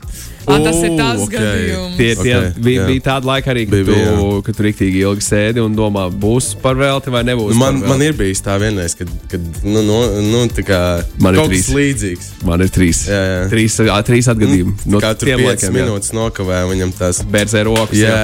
Ah, 0.50 0.58
tas 0.66 0.80
ir 0.82 0.96
tas 0.98 1.20
ok. 1.22 1.34
gadījums. 1.36 1.98
Tie, 2.00 2.08
tie, 2.18 2.34
Ok, 2.40 2.46
okay, 2.50 2.64
bija, 2.66 2.86
bija 2.90 3.04
tāda 3.06 3.30
laika 3.30 3.52
arī, 3.54 3.68
kad, 3.68 3.76
Bija, 3.76 3.86
tu, 3.86 3.94
bija, 3.94 4.14
jā. 4.16 4.40
kad 4.48 4.58
tu 4.58 4.64
rīktīgi 4.66 5.02
ilgi 5.06 5.26
sēdi 5.26 5.62
un 5.62 5.76
domā, 5.78 6.08
būs 6.10 6.48
par 6.64 6.80
velti 6.80 7.14
vai 7.14 7.22
nebūs. 7.28 7.54
Nu, 7.54 7.60
Man, 7.60 7.82
man 7.86 8.02
ir 8.02 8.16
bijis 8.18 8.42
tā 8.46 8.56
vienreiz, 8.62 8.96
kad, 8.98 9.12
kad 9.30 9.46
nu, 9.68 9.84
nu, 9.86 10.00
nu, 10.26 10.42
tā 10.50 10.64
kā 10.66 10.80
Man 11.22 11.38
ir 11.38 11.52
trīs. 11.52 11.70
līdzīgs. 11.76 12.32
Man 12.50 12.64
ir 12.66 12.72
trīs, 12.74 13.04
Jā, 13.12 13.20
jā. 13.20 13.44
trīs, 13.52 13.78
ā, 13.84 14.00
trīs 14.08 14.32
atgadījumi. 14.34 14.74
Nu, 14.88 14.98
no 14.98 15.04
5 15.06 15.46
laikiem, 15.46 15.78
jā. 15.84 15.86
Minūtes 16.10 16.16
nokavēja 16.18 16.70
viņam 16.72 16.94
tās. 17.00 17.22
Bērzē 17.30 17.64
rokas. 17.68 17.98
Jā, 18.00 18.22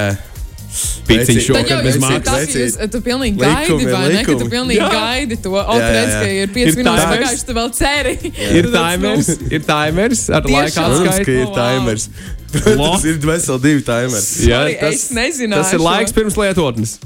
šokā 1.46 1.62
Tad 1.62 1.70
jau 1.72 1.78
bez 1.86 1.96
ir 1.96 2.02
maksas. 2.04 2.26
ka 2.52 2.60
jūs, 2.60 2.76
tu 2.92 3.00
pilnīgi 3.06 3.40
Likumi, 3.40 3.86
gaidi, 3.86 3.92
vai 3.94 4.08
ne? 4.12 4.22
Ka 4.26 4.32
tu 4.32 4.38
likumi. 4.38 4.52
pilnīgi 4.52 4.80
Jā. 4.82 4.90
gaidi 4.92 5.38
to. 5.44 5.54
O, 5.56 5.62
Jā, 5.64 5.80
jā, 5.80 5.92
redz, 5.96 6.12
jā. 6.12 6.20
ka 6.20 6.30
ir 6.30 6.42
Ir 6.42 6.54
5 6.56 6.80
minūtes 6.80 6.84
timers. 6.84 7.12
pagājušas, 7.14 7.46
tu 7.48 7.56
vēl 7.56 7.70
ceri. 7.78 8.16
Ir 8.60 8.70
timers, 8.76 9.30
ir 9.52 9.66
timers 9.70 10.24
ar 10.30 10.50
laika 10.52 10.88
atskaitu. 10.90 11.38
ir 11.46 11.54
timers. 11.56 12.10
Tas 12.56 13.04
ir 13.08 13.20
veseli 13.20 13.60
divi 13.66 13.84
timers. 13.84 14.30
Jā, 14.48 14.62
tas, 14.80 15.08
tas 15.12 15.74
ir 15.76 15.84
laiks 15.84 16.16
pirms 16.16 16.38
lietotnes. 16.40 16.98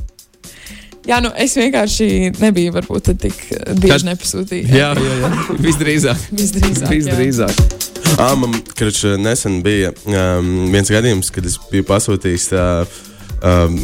Jā, 1.09 1.17
nu 1.25 1.31
es 1.41 1.55
vienkārši 1.57 2.09
nebiju 2.37 2.73
varbūt 2.75 3.13
tik 3.17 3.37
bieži 3.81 4.11
nepasūtīju. 4.11 4.69
Jā, 4.69 4.91
jā, 4.93 5.15
jā. 5.23 5.31
visdrīzāk. 5.57 6.27
Visdrīzāk. 6.37 6.91
jā. 6.93 7.88
Visdrīzāk. 8.09 8.25
Ah, 8.25 8.35
man 8.35 8.53
krač, 8.75 9.03
nesen 9.19 9.61
bija 9.63 9.91
um, 10.05 10.69
viens 10.73 10.89
gadījums, 10.89 11.31
kad 11.31 11.45
es 11.45 11.57
biju 11.69 11.85
pasūtījis 11.87 12.47
uh, 12.53 12.99
um, 13.43 13.77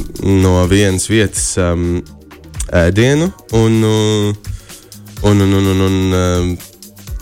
no 0.44 0.66
vienas 0.68 1.08
vietas 1.10 1.56
um, 1.58 2.04
ēdienu. 2.74 3.32
Un, 3.54 3.82
uh, 3.84 4.36
un, 5.24 5.42
un, 5.42 5.54
un, 5.54 5.72
un, 5.74 5.84
un 5.88 6.20
um, 6.20 6.54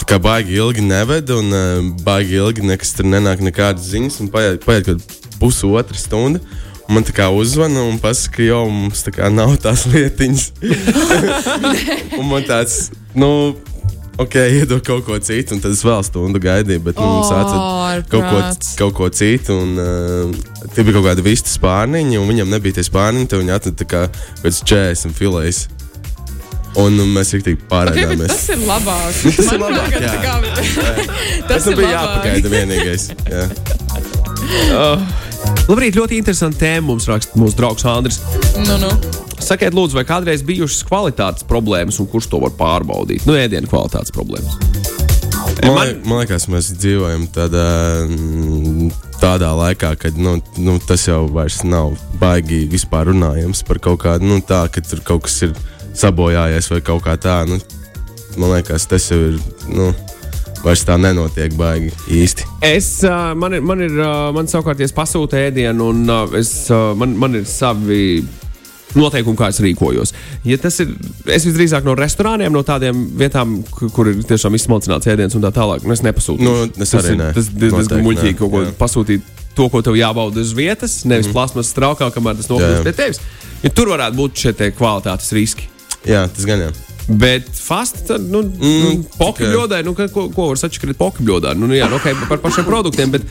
kā 0.07 0.19
baigi 0.19 0.57
ilgi 0.59 0.83
neveda, 0.83 1.37
un 1.39 1.53
uh, 1.53 1.93
baigi 2.03 2.39
ilgi 2.39 2.65
nekas 2.67 2.95
tur 2.97 3.07
nenāk, 3.07 3.43
nekādas 3.43 3.91
ziņas. 3.91 4.21
un 4.23 4.31
Paiet 4.33 4.63
kaut 4.63 4.87
kāda 4.87 5.37
pusotra 5.39 5.97
stunda. 5.97 6.39
un 6.39 6.63
Man 6.91 7.05
tā 7.07 7.13
kā 7.15 7.29
uzzvana 7.31 7.85
un 7.87 7.95
pasaka, 8.01 8.37
ka 8.37 8.43
jau 8.43 8.63
mums 8.67 9.05
tā 9.05 9.13
kā 9.15 9.29
nav 9.31 9.55
tās 9.63 9.85
lietiņas. 9.87 10.49
un 12.19 12.27
man 12.27 12.43
tāds, 12.47 12.91
nu, 13.15 13.55
ok, 14.17 14.35
iedod 14.59 14.81
kaut 14.85 15.05
ko 15.07 15.17
citu, 15.19 15.55
un 15.55 15.61
tad 15.63 15.71
es 15.73 15.81
vēl 15.85 16.03
stundu 16.05 16.39
gaidīju, 16.43 16.81
bet 16.85 16.95
nu, 16.99 17.05
mums 17.07 17.31
atsaka 17.33 18.03
kaut 18.11 18.25
ko, 18.29 18.41
kaut 18.77 18.93
ko 18.99 19.09
citu. 19.09 19.55
Un, 19.63 19.69
uh, 19.79 20.67
tie 20.75 20.83
bija 20.85 20.97
kaut 20.99 21.07
kādi 21.11 21.25
visti 21.25 21.49
spārniņi, 21.55 22.19
un 22.21 22.27
viņam 22.29 22.51
nebija 22.53 22.77
tie 22.79 22.85
spārniņi. 22.89 23.29
Tad 23.31 23.41
viņi 23.43 23.55
atveda 23.57 23.87
kā 23.89 24.03
kāds 24.43 24.61
40 24.69 25.15
filējs. 25.17 25.63
Un 26.81 26.95
nu, 26.97 27.03
mēs 27.05 27.29
Okay, 27.37 27.53
bet 27.53 27.67
pārējāmies. 27.69 28.31
tas 28.33 28.47
ir 28.49 28.61
labāk. 28.65 29.11
Tas 29.37 29.45
ir 29.53 29.59
Man 29.61 29.75
labāk, 29.75 29.91
liekas, 29.93 30.01
jā. 30.01 30.09
tā 30.09 30.19
kā- 30.25 30.39
Tas 31.51 31.65
nu 31.67 31.71
ir 31.71 31.77
bija 31.77 31.89
labāk. 31.91 32.01
jāpagaida 32.01 32.47
vienīgais. 32.55 33.03
Jā. 33.29 33.43
Labrīt, 35.69 35.93
ļoti 35.99 36.17
interesanti 36.17 36.59
tēma 36.63 36.87
mums 36.89 37.05
raksta 37.09 37.37
mūsu 37.39 37.55
draugs 37.59 37.85
Andris. 37.87 38.17
Nu, 38.65 38.79
nu. 38.81 38.89
Sakiet, 39.41 39.73
lūdzu, 39.75 39.97
vai 39.97 40.05
kādreiz 40.07 40.43
bijušas 40.45 40.85
kvalitātes 40.87 41.47
problēmas 41.49 41.99
un 42.01 42.09
kurš 42.11 42.29
to 42.31 42.41
var 42.43 42.53
pārbaudīt? 42.59 43.25
Nu, 43.27 43.35
ēdienu 43.37 43.69
kvalitātes 43.71 44.13
problēmas. 44.15 44.57
Man, 45.63 45.73
man, 45.75 45.91
man 46.07 46.21
liekas, 46.23 46.47
mēs 46.51 46.71
dzīvojam 46.79 47.27
tādā, 47.33 47.67
mm, 48.07 48.89
tādā 49.21 49.51
laikā, 49.57 49.93
kad 49.99 50.17
nu, 50.17 50.37
nu, 50.57 50.77
tas 50.87 51.07
jau 51.07 51.27
nav 51.69 51.93
baigi 52.19 52.63
vispār 52.71 53.11
runājams 53.11 53.63
par 53.67 53.79
kaut 53.83 54.01
kādu 54.05 54.27
nu, 54.27 54.39
tā, 54.41 54.65
ka 54.71 54.81
tur 54.81 55.03
kaut 55.05 55.27
kas 55.27 55.41
ir 55.47 55.53
sabojājies 55.93 56.71
vai 56.73 56.81
kaut 56.81 57.03
kā 57.05 57.17
tā. 57.17 57.43
Nu, 57.47 57.59
man 58.37 58.55
liekas, 58.57 58.87
tas 58.89 59.11
jau 59.11 59.19
ir. 59.33 59.39
Nu, 59.69 59.93
Vairs 60.63 60.85
tā 60.87 60.95
nenotiek 60.95 61.51
baigi 61.59 61.89
īsti. 62.07 62.45
Es, 62.63 62.87
man 63.35 63.57
ir, 63.57 63.63
man 63.67 63.81
ir, 63.83 63.97
man 64.31 64.47
savukārt, 64.47 64.79
es 64.79 64.95
pasūtu 64.95 65.35
ēdienu, 65.35 65.89
un 65.91 66.37
es, 66.39 66.53
man, 66.71 67.17
man 67.19 67.35
ir 67.35 67.43
savi 67.49 68.23
noteikumi, 68.99 69.37
kā 69.39 69.49
es 69.53 69.59
rīkojos. 69.63 70.13
Ja 70.47 70.57
tas 70.61 70.79
ir, 70.83 70.93
es 71.33 71.47
visdrīzāk 71.47 71.85
no 71.87 71.95
restorāniem, 71.97 72.53
no 72.53 72.63
tādiem 72.67 73.05
vietām, 73.19 73.59
kur, 73.73 74.11
ir 74.11 74.23
tiešām 74.29 74.57
izsmalcināts 74.59 75.09
ēdiens 75.11 75.37
un 75.37 75.45
tā 75.45 75.53
tālāk, 75.55 75.85
nu, 75.87 75.95
es 75.95 76.03
nepasūtu. 76.05 76.43
Nu, 76.43 76.55
es 76.73 76.93
tas 76.93 77.03
arī 77.03 77.17
ir, 77.17 77.25
tas 77.37 77.49
diezgan 77.51 78.05
muļķīgi 78.07 78.39
kaut 78.41 78.53
ko 78.53 78.65
jā. 78.65 78.75
pasūtīt. 78.79 79.33
To, 79.53 79.67
ko 79.69 79.83
tev 79.85 79.93
jābauda 79.93 80.41
uz 80.41 80.49
vietas, 80.57 81.03
nevis 81.05 81.27
mm. 81.27 81.35
plasmas 81.35 81.67
straukā, 81.69 82.07
kamēr 82.15 82.39
tas 82.39 82.49
nokļūst 82.49 82.87
pie 82.87 82.93
tevis. 82.97 83.19
Ja 83.61 83.69
tur 83.69 83.91
varētu 83.93 84.17
būt 84.17 84.41
šie 84.41 84.55
te 84.57 84.71
kvalitātes 84.73 85.29
riski. 85.37 85.69
Jā, 86.09 86.23
tas 86.25 86.47
gan 86.49 86.65
jā. 86.65 86.71
Bet 87.07 87.49
fast, 87.53 88.05
tad, 88.07 88.23
nu, 88.31 88.41
mm, 88.41 88.81
nu 88.81 88.89
Mm, 88.93 89.03
poki 89.17 89.43
tikai- 89.43 89.51
bļodai, 89.53 89.83
nu, 89.83 89.93
ko, 89.93 90.29
ko 90.31 90.47
var 90.47 90.57
sačakarīt 90.57 90.97
poki 90.97 91.23
bļodā? 91.23 91.53
Nu, 91.55 91.67
nu, 91.67 91.75
jā, 91.75 91.89
nu, 91.91 91.99
okay, 91.99 92.15
par 92.29 92.39
pašiem 92.39 92.65
produktiem, 92.65 93.11
bet 93.11 93.21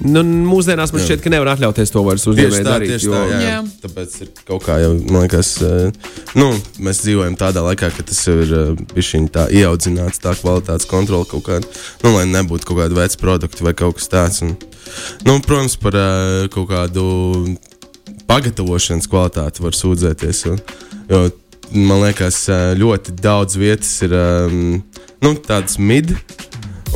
nu, 0.00 0.22
mūsdienās 0.48 0.92
man 0.94 1.02
šķiet, 1.04 1.22
ka 1.22 1.30
nevar 1.32 1.52
atļauties 1.54 1.92
to 1.92 2.02
vairs 2.06 2.24
uzņēmēji 2.30 2.64
tā, 2.64 2.74
darīt. 2.76 3.04
jo- 3.04 3.12
tā. 3.12 3.22
Jā, 3.30 3.40
jā. 3.46 3.58
Tāpēc 3.84 4.16
ir 4.22 4.28
kaut 4.48 4.64
kā 4.66 4.78
jau, 4.82 4.92
man 5.10 5.26
liekas, 5.26 5.50
eh, 5.62 5.92
nu, 6.34 6.50
mēs 6.78 7.02
dzīvojam 7.04 7.36
tādā 7.36 7.62
laikā, 7.66 7.90
ka 7.96 8.02
tas 8.02 8.22
jau 8.26 8.36
ir 8.42 8.76
bijis 8.94 9.12
tā 9.30 9.48
ieaudzināts, 9.50 10.22
tā 10.22 10.34
kvalitātes 10.38 10.88
kontrole 10.88 11.24
kaut 11.26 11.44
kāda. 11.44 11.66
Nu, 12.02 12.14
lai 12.16 12.24
nebūtu 12.24 12.64
kaut 12.64 12.78
kāda 12.78 12.94
veca 12.94 13.16
produkta 13.18 13.64
vai 13.64 13.74
kaut 13.74 13.96
kas 13.96 14.08
tāds. 14.08 14.42
Un, 14.42 14.56
nu, 15.24 15.40
protams, 15.40 15.76
par 15.76 15.92
eh, 15.94 16.48
kaut 16.48 16.68
kādu 16.68 17.56
pagatavošanas 18.26 19.08
kvalitāti 19.10 19.60
var 19.62 19.72
sūdzēties. 19.76 20.44
Jo, 20.46 20.56
jo 21.10 21.30
man 21.72 22.02
liekas, 22.06 22.48
eh, 22.48 22.74
ļoti 22.78 23.14
daudz 23.20 23.56
vietas 23.56 24.02
ir 24.02 24.12
um, 24.12 24.82
nu, 25.22 25.34
tādas 25.34 25.78
mid. 25.78 26.16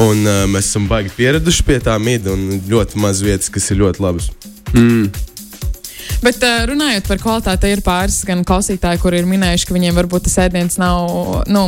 Un 0.03 0.27
uh, 0.29 0.43
mēs 0.51 0.69
esam 0.69 0.85
baigi 0.91 1.09
pieraduši 1.17 1.65
pie 1.65 1.79
tā 1.81 1.95
mida, 2.03 2.35
un 2.35 2.61
ļoti 2.69 3.01
maz 3.01 3.23
vietas, 3.25 3.49
kas 3.53 3.71
ir 3.73 3.81
ļoti 3.81 4.03
labas. 4.05 4.29
Bet 6.25 6.43
uh, 6.45 6.65
runājot 6.69 7.09
par 7.09 7.21
kvalitāti, 7.23 7.71
ir 7.73 7.83
pāris 7.85 8.19
gan 8.29 8.45
klausītāji, 8.45 9.01
kuri 9.01 9.23
ir 9.23 9.29
minējuši, 9.31 9.69
ka 9.69 9.77
viņiem 9.77 9.97
varbūt 9.97 10.27
tas 10.29 10.37
ēdiens 10.45 10.77
nav 10.81 11.47
nu, 11.53 11.65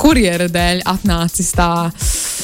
kurjera 0.00 0.48
dēļ 0.50 0.82
atnācis 0.90 1.52
tā. 1.54 1.70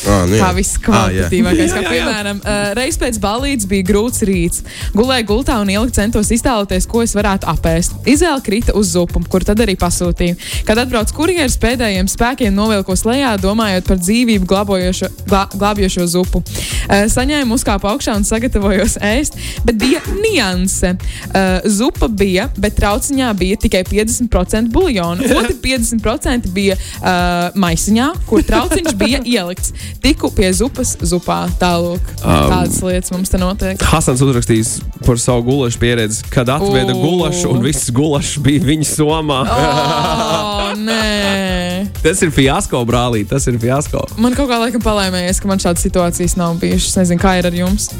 Ah, 0.05 0.25
nu 0.29 0.37
jā. 0.37 0.43
Kā 0.45 0.51
viss 0.57 0.77
Ah, 0.77 0.83
kvalitatīvākais. 0.85 1.73
Jā, 1.73 1.81
Kā 1.81 1.91
piemēram, 1.93 2.41
uh, 2.43 2.73
reiz 2.77 2.99
pēc 3.01 3.19
balīdzes 3.23 3.69
bija 3.71 3.87
grūts 3.89 4.25
rīts. 4.29 4.63
Gulēju 4.97 5.27
gultā 5.31 5.57
un 5.63 5.71
ilgi 5.73 5.95
centos 5.97 6.29
iztēloties, 6.35 6.87
ko 6.91 7.03
es 7.05 7.15
varētu 7.17 7.49
apēst. 7.49 7.95
Izvēle 8.11 8.43
krita 8.45 8.75
uz 8.77 8.91
zupu, 8.93 9.23
kur 9.33 9.45
tad 9.47 9.63
arī 9.65 9.77
pasūtīju. 9.81 10.37
Kad 10.69 10.83
atbrauc 10.85 11.13
kurjeris 11.17 11.57
pēdējiem 11.63 12.11
spēkiem 12.13 12.53
novilkos 12.55 13.05
lejā, 13.09 13.35
domājot 13.41 13.89
par 13.89 14.01
dzīvību 14.03 14.49
glābojošo, 14.51 15.09
glā, 15.31 15.45
glābjošo 15.55 16.07
zupu. 16.13 16.43
Uh, 16.45 17.07
saņēmu 17.13 17.57
uzkāpu 17.57 17.89
augšā 17.95 18.17
un 18.19 18.29
sagatavojos 18.29 18.99
ēst, 19.01 19.39
bet 19.65 19.81
bija 19.81 20.03
nianse. 20.21 20.95
Uh, 21.31 21.65
zupa 21.71 22.09
bija, 22.13 22.51
bet 22.61 22.77
trauciņā 22.79 23.33
bija 23.41 23.57
tikai 23.65 23.85
50% 23.89 24.69
buļļona. 24.75 25.33
Otri 25.41 25.57
50% 25.65 26.53
bija 26.55 26.77
uh, 26.77 27.57
maisiņā, 27.57 28.11
kur 28.29 28.45
trauciņš 28.45 28.95
bija 29.01 29.23
ielikts. 29.39 29.73
Tiku 30.03 30.31
pie 30.35 30.51
zupas, 30.57 30.97
zupā. 31.05 31.45
Tālāk, 31.61 32.15
Um, 32.25 32.49
tādas 32.49 32.79
lietas 32.81 33.13
mums 33.13 33.29
te 33.29 33.37
notiek. 33.41 33.83
Hasans 33.85 34.23
uzrakstījis 34.25 34.71
par 35.05 35.19
savu 35.21 35.45
gulašu 35.45 35.81
pieredzi, 35.83 36.23
kad 36.33 36.49
atveda 36.49 36.95
gulašu 36.97 37.51
un 37.53 37.61
viss 37.65 37.91
gulašs 37.93 38.39
bija 38.45 38.65
viņa 38.65 38.89
somā. 38.89 39.41
Oh, 39.45 40.71
nē. 40.81 41.85
Tas 42.01 42.23
ir 42.25 42.33
fiasko, 42.33 42.81
brālī, 42.89 43.23
tas 43.29 43.45
ir 43.51 43.59
fiasko. 43.61 44.07
Man 44.21 44.37
kaut 44.37 44.49
kā 44.49 44.59
laikam 44.63 44.83
palēmējies, 44.85 45.41
ka 45.41 45.51
man 45.51 45.61
šādas 45.61 45.85
situācijas 45.85 46.37
nav 46.41 46.57
bijušas. 46.63 46.95
Es 46.95 47.01
nezinu, 47.03 47.21
kā 47.21 47.37
ir 47.41 47.49
ar 47.51 47.57
jums. 47.57 47.91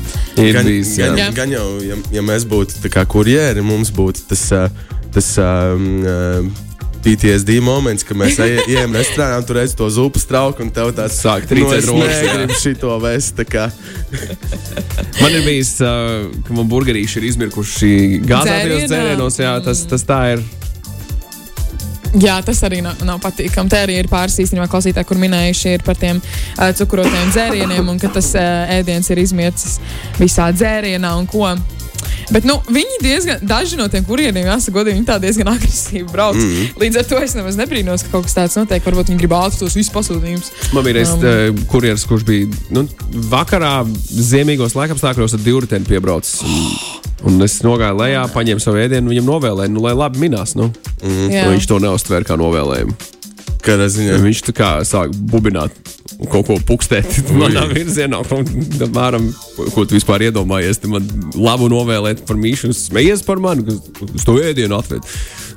Ir 0.41 0.53
gan, 0.57 0.69
bijis, 0.69 0.97
gan, 1.01 1.21
Jā. 1.21 1.29
gan 1.37 1.53
jau, 1.53 1.67
ja, 1.85 2.01
ja 2.17 2.25
mēs 2.25 2.49
būtu 2.49 2.93
kurjeri, 3.13 3.65
mums 3.65 3.93
būtu 3.95 4.25
tas, 4.33 4.47
uh, 4.57 4.69
tas 5.13 5.35
um, 5.41 5.91
uh, 6.05 6.65
PTSD 7.05 7.59
moments, 7.61 8.03
kad 8.07 8.17
mēs 8.17 8.39
ej- 8.41 8.63
ejam 8.73 8.95
restorānā 8.97 9.43
tur 9.47 9.59
redz 9.61 9.75
to 9.77 9.89
zupas 9.93 10.25
trauku 10.29 10.65
un 10.65 10.71
tev 10.75 10.91
tāds 10.97 11.19
Sāk 11.21 11.45
trīcēt 11.51 11.83
es 11.83 11.89
rokas, 11.91 12.17
jā. 12.17 12.33
negribu 12.33 12.57
šito 12.61 12.97
vest. 13.03 13.41
Man 15.21 15.31
ir 15.37 15.45
bijis, 15.47 15.77
uh, 15.85 16.27
ka 16.47 16.57
man 16.57 16.69
burgerīši 16.71 17.21
ir 17.21 17.27
izmirkuši 17.31 17.91
gāzētajos 18.27 18.85
Dzērienā? 18.85 18.91
dzērienos. 18.91 19.39
Jā, 19.41 19.53
tas, 19.65 19.85
tas 19.91 20.05
tā 20.09 20.21
ir. 20.35 20.43
Jā, 22.15 22.37
tas 22.47 22.61
arī 22.63 22.79
nav, 22.85 23.01
nav 23.03 23.19
patīkami. 23.23 23.71
Te 23.73 23.81
arī 23.83 23.97
ir 23.99 24.09
pāris 24.11 24.37
īstenībā 24.39 24.69
klausītāji, 24.71 25.07
kur 25.09 25.19
minējuši 25.19 25.73
ir 25.79 25.83
par 25.87 25.99
tiem 25.99 26.21
uh, 26.23 26.69
cukurotiem 26.79 27.33
dzērieniem 27.35 27.89
un 27.91 27.99
ka 27.99 28.11
tas 28.15 28.29
uh, 28.39 28.71
ēdiens 28.77 29.11
ir 29.11 29.19
izmircis 29.25 29.81
visā 30.21 30.51
dzērienā 30.55 31.11
un 31.19 31.27
ko. 31.31 31.49
Bet 32.35 32.47
nu, 32.49 32.59
viņi 32.69 33.01
diezgan, 33.03 33.43
daži 33.43 33.79
no 33.81 33.89
tiem 33.93 34.05
kurieriem, 34.05 34.47
jāsaka, 34.47 34.77
godīgi, 34.79 34.99
viņi 34.99 35.09
tā 35.09 35.19
diezgan 35.23 35.53
agresīvi 35.55 36.07
brauc. 36.13 36.37
Mm 36.37 36.51
-hmm. 36.51 36.83
Līdz 36.83 36.99
ar 36.99 37.09
to 37.11 37.23
es 37.23 37.35
nemaz 37.35 37.57
nebrīnos, 37.61 38.05
ka 38.05 38.13
kaut 38.13 38.29
kas 38.29 38.37
tāds 38.37 38.57
notiek. 38.57 38.85
Varbūt 38.85 39.13
viņi 39.13 39.19
grib 39.23 39.33
ātri 39.33 39.59
tos 39.59 39.75
visus 39.75 39.93
pasūtījumus. 39.95 40.53
Man 40.73 40.85
bija 40.85 41.05
Um. 41.05 41.25
um, 41.25 41.65
kurjeris, 41.69 42.05
kurš 42.05 42.25
bija 42.25 42.47
nu, 42.71 42.89
vakarā, 43.31 43.87
ziemīgos 44.09 44.75
laikapstākļos 44.79 45.35
ar 45.35 45.41
divriteni 45.45 45.85
piebraucis. 45.85 46.41
Un, 46.43 47.35
un 47.35 47.43
es 47.43 47.59
nogāju 47.63 47.99
lejā, 47.99 48.25
paņēmu 48.35 48.61
savu 48.61 48.81
ēdienu, 48.83 49.11
viņam 49.13 49.29
novēlēju, 49.33 49.75
nu, 49.75 49.83
lai 49.85 49.95
labi 49.95 50.19
minās. 50.19 50.55
Nu. 50.55 50.71
Mm. 51.03 51.31
Jā. 51.31 51.49
Viņš 51.51 51.69
to 51.69 51.79
neuztvēra 51.79 52.25
kā 52.25 52.39
novēlējumu. 52.41 52.97
Kādā 53.65 53.87
ziņā? 53.89 54.19
Viņš 54.25 54.43
tā 54.51 54.53
kā 54.57 54.71
sāk 54.85 55.15
bubināt 55.33 55.73
un 56.21 56.29
kaut 56.31 56.47
ko 56.47 56.59
pukstēt 56.69 57.23
manā 57.41 57.65
virzienā. 57.71 58.21
Apmēram, 58.25 59.31
ko 59.75 59.85
tu 59.89 59.97
vispār 59.97 60.27
iedomājies? 60.29 60.79
Tu 60.83 60.91
man 60.93 61.07
labu 61.35 61.71
novēlēt 61.73 62.25
par 62.29 62.37
mīšu, 62.41 62.75
smējies 62.77 63.25
par 63.27 63.41
mani, 63.43 63.65
kas 63.67 63.81
uz 64.21 64.27
to 64.29 64.37
ēdienu 64.43 64.77
atved. 64.79 65.03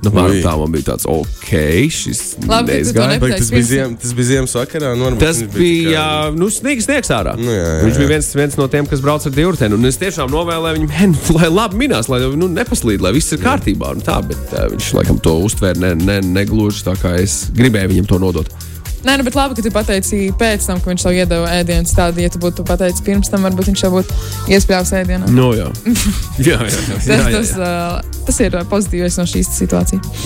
Nu, 0.06 0.12
Ui. 0.14 0.44
tā 0.46 0.52
man 0.54 0.70
bija 0.70 0.92
tāds, 0.92 1.08
ok, 1.10 1.48
šis 1.90 2.20
Labi, 2.46 2.70
neizgāja. 2.76 3.16
ne- 3.16 3.22
Bet 3.24 3.40
tas 3.42 3.48
bija, 3.50 3.66
ziem, 3.66 3.96
tas 3.98 4.12
bija 4.14 4.28
ziemas 4.28 4.52
vakarā. 4.54 4.92
Nu, 4.94 5.08
varbūt 5.08 5.24
Tas 5.24 5.40
viņš 5.42 5.56
bija, 5.56 6.04
tikai- 6.04 6.36
nu, 6.38 6.50
sniegs, 6.54 6.86
sniegs 6.86 7.10
ārā. 7.16 7.34
Nu, 7.40 7.50
jā, 7.50 7.64
jā, 7.66 7.80
Viņš 7.88 7.96
jā. 7.96 8.02
bija 8.04 8.12
viens, 8.12 8.30
viens 8.38 8.58
no 8.62 8.68
tiem, 8.70 8.86
kas 8.92 9.02
brauc 9.02 9.26
ar 9.26 9.34
divriteni. 9.34 9.74
Un 9.74 9.90
es 9.90 9.98
tiešām 9.98 10.30
novēlēju 10.30 10.78
viņam, 10.78 10.92
hen, 11.00 11.16
lai 11.34 11.50
labi 11.50 11.82
minās, 11.82 12.12
lai 12.14 12.20
nu, 12.38 12.46
nepaslīd, 12.54 13.02
lai 13.02 13.12
viss 13.18 13.34
ir 13.34 13.42
kārtībā. 13.42 13.90
Un 13.98 14.06
tā, 14.06 14.20
bet 14.28 14.54
uh, 14.54 14.68
viņš 14.76 14.92
laikam 15.00 15.18
to 15.26 15.34
uztvēra 15.50 15.82
ne, 15.82 15.96
ne, 15.98 16.20
negluži 16.22 16.86
tā, 16.86 16.94
kā 17.02 17.16
es 17.24 17.48
gribēju 17.58 17.97
viņam 17.98 18.10
to 18.14 18.20
nodot. 18.22 18.67
Nē, 19.06 19.18
nu, 19.18 19.24
bet 19.24 19.36
labi, 19.38 19.58
ka 19.58 19.62
tu 19.62 19.72
pateici 19.74 20.20
pēc 20.40 20.66
tam, 20.66 20.80
ka 20.82 20.90
viņš 20.90 21.04
tev 21.06 21.18
iedeva 21.18 21.52
ēdienu 21.60 21.90
tādu. 21.94 22.24
Ja 22.24 22.32
tu 22.34 22.42
būtu 22.42 22.66
pateicis 22.66 23.04
pirms 23.06 23.30
tam, 23.30 23.46
varbūt 23.46 23.70
viņš 23.70 23.84
jau 23.86 23.92
būtu 23.94 24.18
iespējams 24.56 24.94
ēdienā. 25.02 25.30
No, 25.34 25.52
jā. 25.54 25.68
jā, 26.50 26.58
jā, 26.58 26.72
jā, 26.74 26.98
Tas, 26.98 27.06
jā, 27.06 27.20
jā, 27.22 27.34
tas, 27.38 27.54
jā. 27.54 27.70
uh, 28.02 28.24
tas 28.28 28.42
ir 28.42 28.58
pozitīvais 28.72 29.20
no 29.22 29.28
šīs 29.30 29.52
situācijas. 29.60 30.26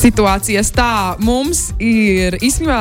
Situācijas 0.00 0.70
tā, 0.72 0.90
mums 1.20 1.74
ir 1.76 2.38
īstenībā 2.40 2.78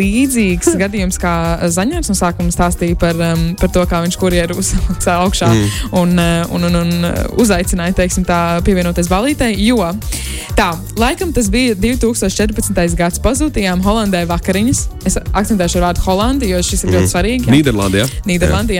līdzīgs 0.00 0.72
gadījums, 0.82 1.20
kā 1.22 1.34
Zaņģers 1.70 2.10
no 2.10 2.18
sākuma 2.18 2.54
stāstīja 2.54 2.98
par, 2.98 3.14
um, 3.30 3.52
par 3.60 3.70
to, 3.70 3.86
kā 3.86 4.02
viņš 4.02 4.18
kurjeru 4.18 4.58
uzcēla 4.62 5.20
augšā 5.22 5.52
mm. 5.54 5.94
un, 6.02 6.18
un, 6.58 6.66
un, 6.66 6.80
un 6.82 7.08
uzaicināja, 7.38 7.94
teiksim, 8.02 8.26
tā 8.26 8.58
pievienoties 8.66 9.10
balītei. 9.12 9.54
Jo 9.62 9.92
tā, 10.58 10.72
laikam 10.98 11.32
tas 11.34 11.48
bija 11.52 11.76
2014. 11.78 12.96
gads, 12.98 13.20
pazūtījām 13.22 13.82
Holandē 13.84 14.24
vakariņas. 14.42 14.80
Es 15.06 15.16
akcentēšu 15.22 15.82
vārdu 15.82 16.02
Holandi, 16.06 16.50
jo 16.50 16.58
šis 16.62 16.84
ir 16.84 16.96
ļoti 16.96 17.10
svarīgi. 17.12 17.46
jā. 17.46 17.54
Nīderlandē. 17.54 18.06
Nīderlandē. 18.26 18.78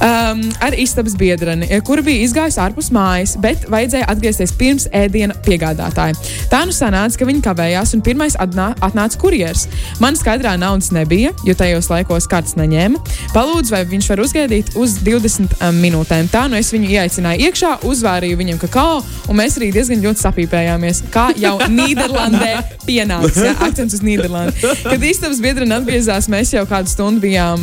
Um, 0.00 0.40
ar 0.60 0.72
istabas 0.80 1.12
biedreni, 1.12 1.66
kura 1.84 2.00
bija 2.00 2.24
izgājusi 2.24 2.56
ārpus 2.62 2.86
mājas, 2.94 3.34
bet 3.40 3.66
vajadzēja 3.68 4.06
atgriezties 4.08 4.54
pirms 4.56 4.86
ēdiena 4.96 5.34
piegādātāja. 5.44 6.16
Tā 6.48 6.62
nu 6.64 6.72
sanāca, 6.72 7.18
ka 7.20 7.28
viņi 7.28 7.42
kavējās, 7.44 7.92
un 7.98 8.04
pirmais 8.06 8.36
atnā, 8.40 8.70
atnāca 8.80 9.20
kurjers. 9.20 9.66
Man 10.00 10.16
skaidrā 10.16 10.54
naudas 10.60 10.88
nebija, 10.96 11.34
jo 11.44 11.52
tajos 11.52 11.90
laikos 11.92 12.30
kārtas 12.32 12.56
neņēma. 12.56 13.02
Palūdzu, 13.34 13.74
vai 13.74 13.82
viņš 13.92 14.08
var 14.14 14.24
uzgaidīt 14.24 14.72
uz 14.80 14.96
20 15.04 15.58
um, 15.58 15.82
minūtēm. 15.84 16.32
Tā 16.32 16.46
nu 16.48 16.56
es 16.56 16.72
viņu 16.72 16.88
ieaicināju 16.94 17.50
iekšā, 17.50 17.74
uzvārīju 17.90 18.40
viņam 18.40 18.62
kakao, 18.64 19.02
un 19.28 19.40
mēs 19.42 19.60
arī 19.60 19.68
diezgan 19.76 20.00
ļoti 20.06 20.24
sapīpējāmies, 20.24 21.04
kā 21.12 21.28
jau 21.36 21.58
Nīderlandē 21.76 22.54
pienāks. 22.88 23.36
Ja, 23.50 23.54
akcents 23.64 23.94
uz 23.96 24.02
Nīderlandi. 24.04 24.74
Kad 24.84 25.04
istabas 25.06 25.40
biedrene 25.42 25.72
atgriezās, 25.78 26.28
mēs 26.30 26.52
jau 26.52 26.66
kādu 26.68 26.92
stundu 26.92 27.22
bijām 27.24 27.62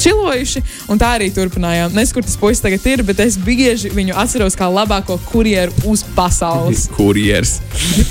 čilojuši, 0.00 0.62
un 0.90 1.00
tā 1.00 1.14
arī 1.18 1.28
turpinājām. 1.70 1.94
Nezinu, 1.94 2.14
kur 2.14 2.26
tas 2.26 2.36
puisis 2.40 2.62
tagad 2.62 2.86
ir, 2.86 3.02
bet 3.06 3.20
es 3.20 3.36
bieži 3.38 3.90
viņu 3.94 4.16
atceros 4.18 4.56
kā 4.58 4.68
labāko 4.70 5.18
kurjeru 5.30 5.72
uz 5.86 6.02
pasaules. 6.16 6.88
Kurjers. 6.98 7.60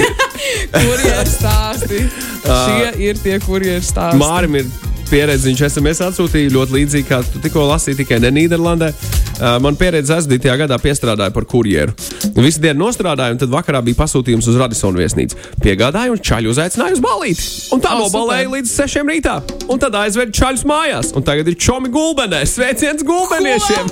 Kurjeru 0.74 1.30
stāsti. 1.30 2.06
Šie 2.46 2.94
ir 3.10 3.20
tie 3.20 3.40
kurjeru 3.44 3.84
stāsti. 3.84 4.20
Mārim 4.20 4.56
ir 4.62 4.70
pieredze, 5.10 5.48
viņš 5.50 5.64
SMS 5.68 6.04
atsūtīja 6.10 6.54
ļoti 6.54 6.76
līdzīgi, 6.76 7.08
kā 7.10 7.22
tu 7.26 7.42
tikko 7.44 7.66
lasīji, 7.70 8.00
tikai 8.04 8.20
ne 8.24 8.32
Nīderlandē. 8.36 8.92
Uh, 9.40 9.56
man 9.64 9.78
pieredze 9.80 10.12
aizdītajā 10.18 10.58
gadā 10.66 10.76
piestrādāja 10.82 11.32
par 11.32 11.46
kurjeru. 11.48 11.94
Visu 12.36 12.60
dienu 12.64 12.84
nostrādāju, 12.84 13.38
un 13.38 13.40
tad 13.40 13.54
vakarā 13.54 13.80
bija 13.86 14.02
pasūtījums 14.02 14.50
uz 14.52 14.58
Radisonu 14.60 15.00
viesnīcu. 15.00 15.38
Piegādāju 15.64 16.18
un 16.18 16.22
čaļu 16.30 16.52
uzaicināju 16.52 16.98
uz 16.98 17.04
balīti. 17.04 17.48
Un 17.76 17.84
tā 17.84 17.96
nobalēja 17.96 18.52
līdz 18.52 18.76
6 18.76 19.08
rītā. 19.08 19.38
Un 19.72 19.82
tad 19.82 19.96
aizvedu 20.02 20.36
čaļus 20.36 20.66
mājās. 20.68 21.14
Un 21.16 21.26
tagad 21.28 21.48
ir 21.48 21.56
čomi 21.56 21.92
gulbenē. 21.94 22.44
Sveiciens 22.50 23.06
gulbeniešiem! 23.08 23.92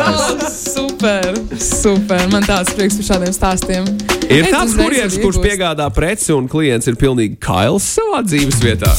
Oh, 0.00 0.48
super, 0.74 1.36
super. 1.60 2.26
Man 2.32 2.48
tāds 2.48 2.72
prieks 2.76 2.96
par 3.02 3.10
šādiem 3.12 3.36
stāstiem. 3.36 3.88
Ir 4.32 4.48
tāds 4.48 4.74
kurjeris, 4.80 5.20
kurš 5.20 5.42
piegādā 5.44 5.92
preci, 5.94 6.32
un 6.34 6.48
klients 6.50 6.88
ir 6.88 6.96
pilnīgi 7.00 7.36
kails 7.42 7.96
savā 7.98 8.24
dzīves 8.24 8.62
vietā. 8.64 8.96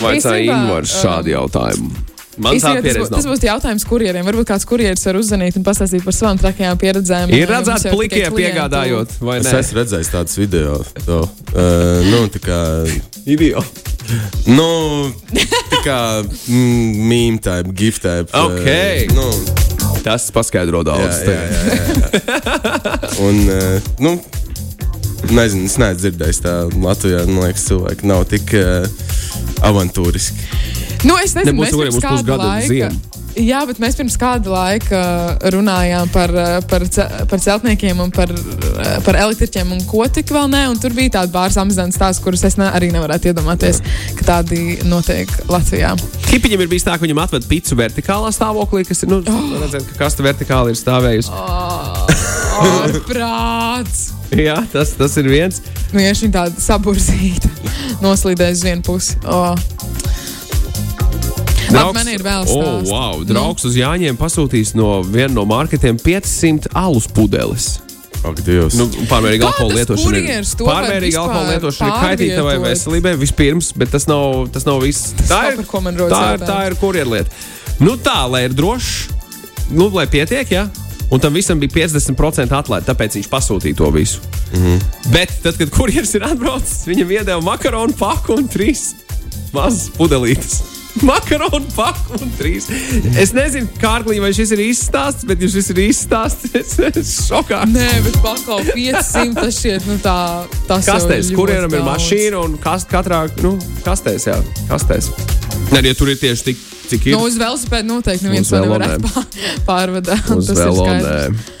Vai 0.00 0.16
tā 0.20 0.36
ir 0.36 0.46
Īstenībā, 0.46 0.56
Ingūns 0.56 0.94
šādi 1.00 1.34
jautājumi? 1.34 2.06
Man 2.40 2.54
tā 2.54 2.56
Īstenībā 2.56 2.82
tas, 2.86 2.98
būs, 3.00 3.10
tas 3.12 3.28
būs 3.28 3.44
jautājums 3.44 3.84
kurjeriem. 3.88 4.24
Varbūt 4.24 4.48
kāds 4.48 4.66
kurjeris 4.68 5.04
var 5.08 5.18
uzzvanīt 5.20 5.58
un 5.60 5.66
pastāstīt 5.66 6.04
par 6.06 6.16
savām 6.16 6.40
trakajām 6.40 6.80
pieredzēm. 6.80 7.32
Ir 7.36 7.50
redzēts, 7.50 7.88
jau 7.88 7.94
plikie 7.98 8.24
piegādājot, 8.32 9.18
vai 9.24 9.40
Es 9.42 9.50
esmu 9.52 9.80
redzējis 9.82 10.12
tādus 10.14 10.38
video. 10.40 10.78
To, 11.04 11.22
uh, 11.26 12.00
nu, 12.08 12.22
tā 12.32 12.42
kā, 12.44 12.60
Video. 13.26 13.64
nu, 14.48 14.70
tā 15.34 15.82
kā 15.84 16.00
meme 16.48 17.42
type, 17.42 17.74
gift 17.76 18.06
type. 18.06 18.30
Ok. 18.32 18.64
Uh, 18.64 19.18
nu, 19.18 19.28
Tas 20.00 20.30
paskaidro 20.32 20.80
jā, 20.80 20.86
daudz. 20.88 21.18
jā, 21.26 21.32
jā, 21.36 21.60
jā, 21.68 21.82
jā. 21.84 23.00
Un, 23.26 23.40
uh, 23.52 23.90
nu, 24.00 24.14
nezinu, 25.28 25.68
es 25.68 25.76
neesmu 25.80 26.00
dzirdējis 26.00 26.42
tā 26.44 26.56
Latvijā. 26.80 27.22
Man 27.28 27.44
liekas, 27.48 27.68
cilvēki 27.68 28.08
nav 28.10 28.24
tik 28.32 28.54
uh, 28.56 28.88
avantūriski. 29.68 30.48
Nu, 31.08 31.16
es 31.20 31.32
nezinu, 31.36 31.56
Nebūs 31.60 31.70
mēs 31.70 31.96
pirms 32.00 32.04
kāda 32.04 32.36
laika. 32.40 32.90
Jā, 33.40 33.60
bet 33.64 33.78
mēs 33.78 33.94
pirms 33.94 34.16
kāda 34.18 34.50
laika 34.50 35.00
runājām 35.54 36.08
par, 36.12 36.32
par, 36.68 36.82
ce- 36.90 37.06
par 37.30 37.40
celtniekiem 37.40 38.00
un 38.02 38.10
par, 38.12 38.32
par 39.06 39.16
elektriķiem 39.22 39.70
un 39.76 39.84
ko 39.88 40.02
tik 40.10 40.32
vēl. 40.34 40.50
Un 40.68 40.80
tur 40.82 40.92
bija 40.96 41.14
tāda 41.20 41.30
bārs 41.32 41.56
amizants 41.62 41.96
stāsts, 41.96 42.20
kurus 42.24 42.42
es 42.44 42.58
ne, 42.58 42.66
arī 42.74 42.90
nevarētu 42.92 43.30
iedomāties, 43.30 43.80
ka 44.18 44.26
tādi 44.32 44.80
notiek 44.90 45.30
Latvijā. 45.48 45.94
Kipiņam 46.26 46.66
ir 46.66 46.72
bijis 46.74 46.84
tā, 46.90 46.98
ka 46.98 47.06
viņam 47.06 47.22
atved 47.22 47.46
picu 47.48 47.78
vertikālā 47.78 48.34
stāvoklī, 48.34 48.82
kas 48.90 49.06
ir, 49.06 49.14
nu, 49.14 49.22
redzēt, 49.62 49.86
ka 49.94 50.02
kasta 50.04 50.26
vertikāli 50.26 50.74
ir 50.74 50.82
stāvējusi. 50.82 52.39
Prāts! 53.10 54.10
Jā, 54.36 54.60
tas, 54.72 54.94
tas 54.98 55.16
ir 55.20 55.28
viens. 55.30 55.60
Nu, 55.90 56.02
ja 56.04 56.12
šī 56.14 56.30
tāda 56.34 56.60
saburzīta 56.62 57.50
noslīdēs 58.04 58.60
uz 58.60 58.66
vienu 58.66 58.84
pusi. 58.86 59.18
Oh. 59.26 59.54
Labi, 61.70 61.94
man 61.94 62.08
ir 62.10 62.22
vēl 62.24 62.46
Oh, 62.46 62.50
stāsts. 62.50 62.90
wow, 62.90 63.20
draugs 63.26 63.66
uz 63.68 63.76
Jāņiem 63.78 64.18
pasūtījis 64.18 64.74
no 64.78 65.00
viena 65.06 65.32
no 65.36 65.44
marketiem 65.46 65.98
500 66.02 66.72
alus 66.74 67.06
pudeles. 67.06 67.76
Ak, 68.20 68.36
Dievs. 68.44 68.74
Nu, 68.76 68.84
pārmērīga 69.08 69.48
alkohola 69.48 69.70
tas 69.72 69.96
lietošana 69.96 70.66
var 70.66 70.82
pārmērīga 70.82 71.20
alkohola 71.22 71.54
lietošana 71.54 71.88
ir 71.88 72.02
kaitīga 72.04 72.40
tavai 72.42 72.56
veselībai 72.66 73.14
vispirms, 73.16 73.70
bet 73.80 73.94
tas 73.94 74.04
nav, 74.10 74.50
tas 74.52 74.66
nav 74.68 74.82
viss. 74.84 75.14
Tā 75.22 75.38
nav, 75.46 75.54
ir, 75.54 76.02
tā, 76.12 76.20
ir, 76.34 76.44
tā 76.44 76.58
ir 76.68 76.76
kurjerlieta. 76.82 77.32
Nu 77.80 77.94
tā, 77.96 78.18
lai 78.28 78.42
ir 78.44 78.52
drošs, 78.52 79.08
nu, 79.72 79.88
lai 79.94 80.04
pietiek, 80.10 80.52
jā. 80.52 80.66
Un 81.10 81.20
tam 81.20 81.34
visam 81.34 81.58
bija 81.60 81.74
50% 81.74 82.54
atlaide, 82.54 82.86
tāpēc 82.86 83.18
viņš 83.18 83.30
pasūtīja 83.30 83.76
to 83.76 83.90
visu. 83.90 84.20
Mm 84.52 84.62
-hmm. 84.62 84.82
Bet 85.12 85.32
tad, 85.42 85.56
kad 85.58 85.70
kurjeris 85.70 86.14
ir 86.14 86.24
atbraucis, 86.24 86.86
viņam 86.86 87.10
iedeva 87.10 87.40
makaronu 87.40 87.92
paku 87.98 88.34
un 88.38 88.48
trīs 88.48 88.92
mazas 89.52 89.90
pudelītes. 89.98 90.60
Makaronu 91.10 91.66
paku 91.76 92.18
un 92.20 92.32
trīs. 92.38 92.66
Es 93.18 93.32
nezinu, 93.32 93.68
Kārklī, 93.80 94.18
vai 94.22 94.32
šis 94.34 94.50
ir 94.56 94.62
izstāsts, 94.64 95.26
bet 95.26 95.42
ja 95.42 95.48
šis 95.48 95.70
ir 95.70 95.82
izstāsts, 95.86 96.50
es 96.60 96.78
esmu 96.78 97.26
šokā. 97.26 97.62
Nē, 97.70 97.88
bet 98.06 98.18
pakāpē 98.24 98.74
500 98.74 99.34
tas 99.38 99.60
šķiet, 99.60 99.86
nu 99.90 99.98
tā, 100.02 100.16
tas 100.68 100.88
Kastēs, 100.90 101.30
ļoti 101.34 101.60
ir 101.78 101.86
mašīna 101.86 102.42
un 102.42 102.58
kast, 102.62 102.90
katrā 102.90 103.26
nu, 103.42 103.56
kastēs, 103.86 104.26
jā, 104.30 104.40
kastēs. 104.70 105.12
Nē, 105.70 105.84
ja 105.86 105.94
tur 105.94 106.10
ir 106.10 106.18
tieši 106.18 106.50
tik, 106.50 106.69
cik 106.90 107.08
ir. 107.10 107.16
Nu, 107.16 107.24
uz 107.28 107.38
velosipēda 107.40 107.88
noteikti 107.88 108.26
neviens 108.28 108.50
velo 108.52 108.68
nevarētu 108.68 109.24
pārvadāt. 109.68 110.28
Tas 110.28 110.52
ir 110.52 110.60
velo, 110.60 110.84
skaidrs. 110.84 111.56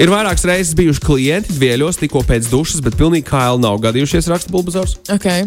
Ir 0.00 0.08
vairākas 0.08 0.46
reizes 0.48 0.72
bijuši 0.78 1.02
klienti 1.04 1.54
dvieļos 1.58 1.98
tikko 2.00 2.22
pēc 2.24 2.46
dušas, 2.48 2.80
bet 2.86 2.96
pilnīgi 2.96 3.26
kaili 3.28 3.60
nav 3.66 3.76
gadījušies, 3.84 4.30
raksta 4.32 4.50
Bulbazors. 4.54 4.96
Okay. 5.12 5.44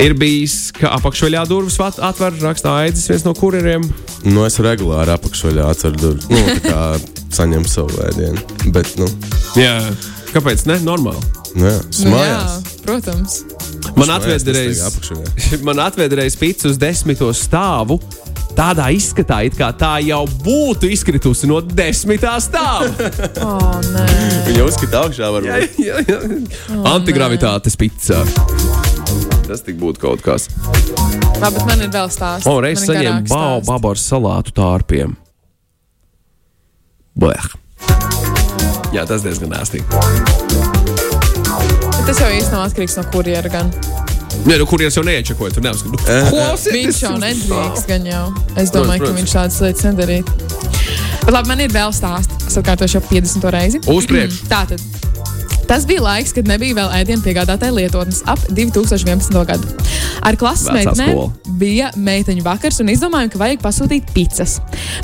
Ir 0.00 0.14
bijis, 0.18 0.70
ka 0.74 0.94
apakšveļā 0.96 1.42
durvis 1.48 1.76
atver, 1.80 2.34
raksta 2.42 2.72
Aidis, 2.80 3.04
viens 3.10 3.24
no 3.26 3.34
kurjeriem. 3.36 3.84
Nu, 4.24 4.42
es 4.48 4.56
regulāri 4.62 5.12
apakšveļā 5.14 5.66
atveru 5.74 6.00
durvis. 6.00 6.28
Nu, 6.32 6.40
tā 6.56 6.60
kā 6.64 6.82
saņem 7.36 7.66
savu 7.68 8.00
ēdienu. 8.08 8.40
Bet, 8.74 8.94
nu, 9.00 9.06
Jā. 9.60 9.76
Kāpēc? 10.34 10.62
Ne, 10.70 10.78
normāli. 10.86 11.20
nu 11.58 11.66
jā, 11.66 11.76
Nu, 11.76 11.76
jā, 11.76 11.78
smājās. 12.00 12.58
protams. 12.86 13.40
Man 13.96 14.10
atveda 14.14 14.54
reiz, 14.54 14.82
reiz 16.18 16.36
pīcis 16.38 16.72
uz 16.72 16.80
desmito 16.80 17.30
stāvu. 17.36 18.00
tādā 18.56 18.90
izskatā, 18.92 19.40
it 19.46 19.54
kā 19.56 19.70
tā 19.76 19.92
jau 20.04 20.24
būtu 20.44 20.90
izkritusi 20.90 21.48
no 21.48 21.60
desmitā 21.60 22.36
stāva. 22.42 22.90
Oh, 23.40 23.78
nē. 23.94 24.06
Viņa 24.48 24.64
uzskata 24.66 25.04
augšā, 25.06 25.30
varbūt. 25.32 25.78
jā, 25.80 26.00
jā. 26.04 26.18
Antigravitātes 26.90 27.78
pizza. 27.78 28.20
Tas 29.48 29.64
tik 29.66 29.78
būtu 29.80 30.02
kaut 30.02 30.20
kas. 30.22 30.48
Labi, 31.40 31.56
bet 31.56 31.64
man 31.66 31.86
ir 31.86 31.94
vēl 31.94 32.10
stāsts. 32.12 32.46
O, 32.50 32.58
reiz 32.62 32.84
saņēmu 32.84 33.64
babu 33.66 33.94
ar 33.94 34.02
salātu 34.02 34.54
tārpiem. 34.56 35.16
Bleh. 37.20 37.48
Jā, 38.94 39.06
tas 39.08 39.24
diezgan 39.24 39.56
ēstīgi. 39.60 40.79
Bet 42.00 42.08
Tas 42.08 42.20
jau 42.22 42.30
īstenībā 42.32 42.60
atkarīgs 42.64 42.94
no 42.96 43.02
kurjera. 43.12 43.50
Gan. 43.52 43.68
Nē, 44.46 44.56
nu, 44.56 44.64
kurienes 44.68 44.96
jau 44.96 45.02
neiečakoja, 45.04 45.52
tur 45.52 45.64
neapskatu. 45.66 45.98
Klausieties! 46.30 46.72
Viņš 46.78 47.00
jau 47.04 47.10
nedrīkst, 47.20 47.88
gan 47.90 48.06
jau. 48.08 48.22
Es 48.56 48.72
domāju, 48.72 49.02
ka 49.02 49.10
protams. 49.10 49.20
viņš 49.20 49.34
tādas 49.36 49.58
lietas 49.66 49.84
nedarītu. 49.90 50.30
Bet 51.26 51.32
labi, 51.36 51.50
man 51.52 51.60
ir 51.60 51.74
vēl 51.74 51.92
stāsts. 51.92 52.46
Es 52.48 52.56
atkārtošu 52.56 52.96
jau 52.98 53.02
50. 53.10 53.44
reizi. 53.52 53.82
Uz 53.92 54.08
priekšu. 54.08 54.48
Tātad. 54.48 54.80
Tas 55.70 55.84
bija 55.86 56.02
laiks, 56.02 56.32
kad 56.34 56.48
nebija 56.50 56.74
vēl 56.74 56.88
ēdienu 56.98 57.22
piegādātāja 57.22 57.70
lietotnes 57.70 58.24
ap 58.26 58.40
2011. 58.50 59.36
gadu. 59.46 59.68
Ar 60.26 60.34
klases 60.34 60.66
meitenēm 60.74 61.20
bija 61.60 61.92
meiteņu 61.94 62.42
vakars 62.42 62.80
un 62.82 62.90
izdomājām, 62.90 63.30
ka 63.30 63.38
vajag 63.38 63.62
pasūtīt 63.62 64.10
pizzas. 64.10 64.56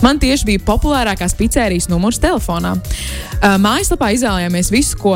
Man 0.02 0.18
tieši 0.18 0.48
bija 0.48 0.64
populārākās 0.66 1.36
pizzerijas 1.38 1.86
numurs 1.86 2.18
telefonā. 2.18 2.72
Mājaslapā 3.62 4.10
izvēlējāmies 4.16 4.72
visu, 4.74 4.98
ko 5.04 5.14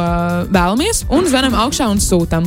vēlamies, 0.55 1.03
un 1.11 1.27
zvanām 1.27 1.59
augšā 1.65 1.91
un 1.91 1.99
sūtām. 2.05 2.47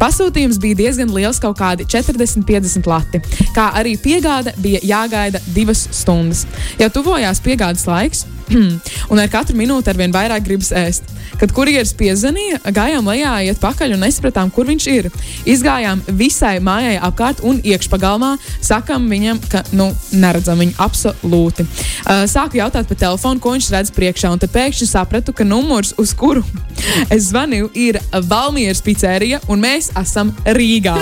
Pasūtījums 0.00 0.56
bija 0.62 0.80
diezgan 0.80 1.12
liels, 1.12 1.42
kaut 1.44 1.60
kādi 1.60 1.84
40-50 1.84 2.88
lati. 2.88 3.20
Kā 3.52 3.74
arī 3.76 3.98
piegāde 4.00 4.56
bija 4.64 4.80
jāgaida 4.94 5.44
divas 5.52 5.84
stundas. 6.00 6.46
Jau 6.80 6.88
tuvojās 6.96 7.44
piegādes 7.44 7.84
laiks, 7.90 8.24
un 9.12 9.20
ar 9.20 9.30
katru 9.32 9.56
minūti 9.58 9.90
ar 9.90 9.98
vien 9.98 10.14
vairāk 10.14 10.44
gribas 10.46 10.72
ēst. 10.76 11.10
Kad 11.38 11.52
kurjeris 11.54 11.92
piezvanīja, 11.98 12.60
gājām 12.74 13.08
lejā, 13.10 13.34
iet 13.46 13.60
pakaļ 13.62 13.94
un 13.94 14.02
nesapratām, 14.06 14.50
kur 14.54 14.66
viņš 14.68 14.86
ir. 14.90 15.10
Izgājām 15.48 16.00
visai 16.18 16.56
mājai 16.64 16.96
apkārt 17.08 17.42
un 17.46 17.60
iekšpagalmā. 17.62 18.34
Sakām 18.64 19.06
viņam, 19.10 19.40
ka 19.52 19.62
nu, 19.76 19.90
neredzam 20.12 20.58
viņu 20.62 20.74
absolūti. 20.82 21.66
Uh, 21.68 22.24
sāku 22.30 22.58
jautāt 22.58 22.88
pa 22.88 22.96
telefonu, 22.98 23.42
ko 23.42 23.54
viņš 23.54 23.70
redz 23.74 23.92
priekšā, 23.94 24.32
un 24.32 24.42
pēkšņi 24.42 24.88
sapratu, 24.88 25.34
ka 25.36 25.46
numurs, 25.46 25.92
uz 26.00 26.14
kuru 26.16 26.42
es 27.14 27.28
zvanīju, 27.30 27.70
ir 27.78 28.00
Valmieras 28.28 28.80
pizzerija, 28.84 29.40
un 29.50 29.62
mēs 29.62 29.90
esam 29.98 30.32
Rīgā. 30.58 30.96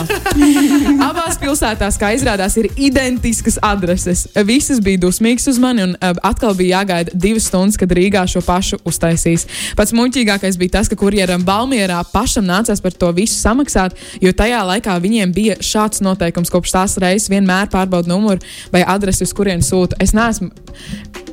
Abās 1.09 1.39
pilsētās, 1.41 1.99
kā 2.01 2.13
izrādās, 2.17 2.59
ir 2.61 2.69
identiskas 2.77 3.61
adreses. 3.65 4.27
Visas 4.49 4.83
bija 4.85 5.01
dusmīgas 5.07 5.49
uz 5.53 5.61
mani, 5.63 5.87
un 5.87 5.97
uh, 5.97 6.17
atkal 6.27 6.57
bija 6.59 6.81
jāgaida 6.81 7.17
divas 7.37 7.49
stundas, 7.51 7.77
kad 7.77 7.93
Rīgā 7.93 8.25
šo 8.29 8.41
pašu 8.45 8.79
uztaisīs. 8.89 9.47
Pats 9.77 9.95
muļķīgākais 9.97 10.57
bija 10.61 10.79
tas, 10.79 10.89
ka 10.89 10.97
kurjeram 10.99 11.45
Balmierā 11.47 12.01
pašam 12.13 12.47
nācās 12.49 12.81
par 12.83 12.97
to 12.97 13.13
visu 13.17 13.37
samaksāt, 13.37 13.97
jo 14.23 14.33
tajā 14.33 14.63
laikā 14.73 14.97
viņiem 15.03 15.35
bija 15.37 15.59
šāds 15.61 16.03
noteikums, 16.05 16.53
kopš 16.53 16.77
tās 16.77 16.97
reizes 17.03 17.31
vienmēr 17.33 17.69
pārbauda 17.73 18.11
numuru 18.11 18.41
vai 18.73 18.85
adresi, 18.87 19.27
uz 19.27 19.35
kurien 19.37 19.65
sūta. 19.65 19.99
Es 20.01 20.17
neesmu. 20.17 20.51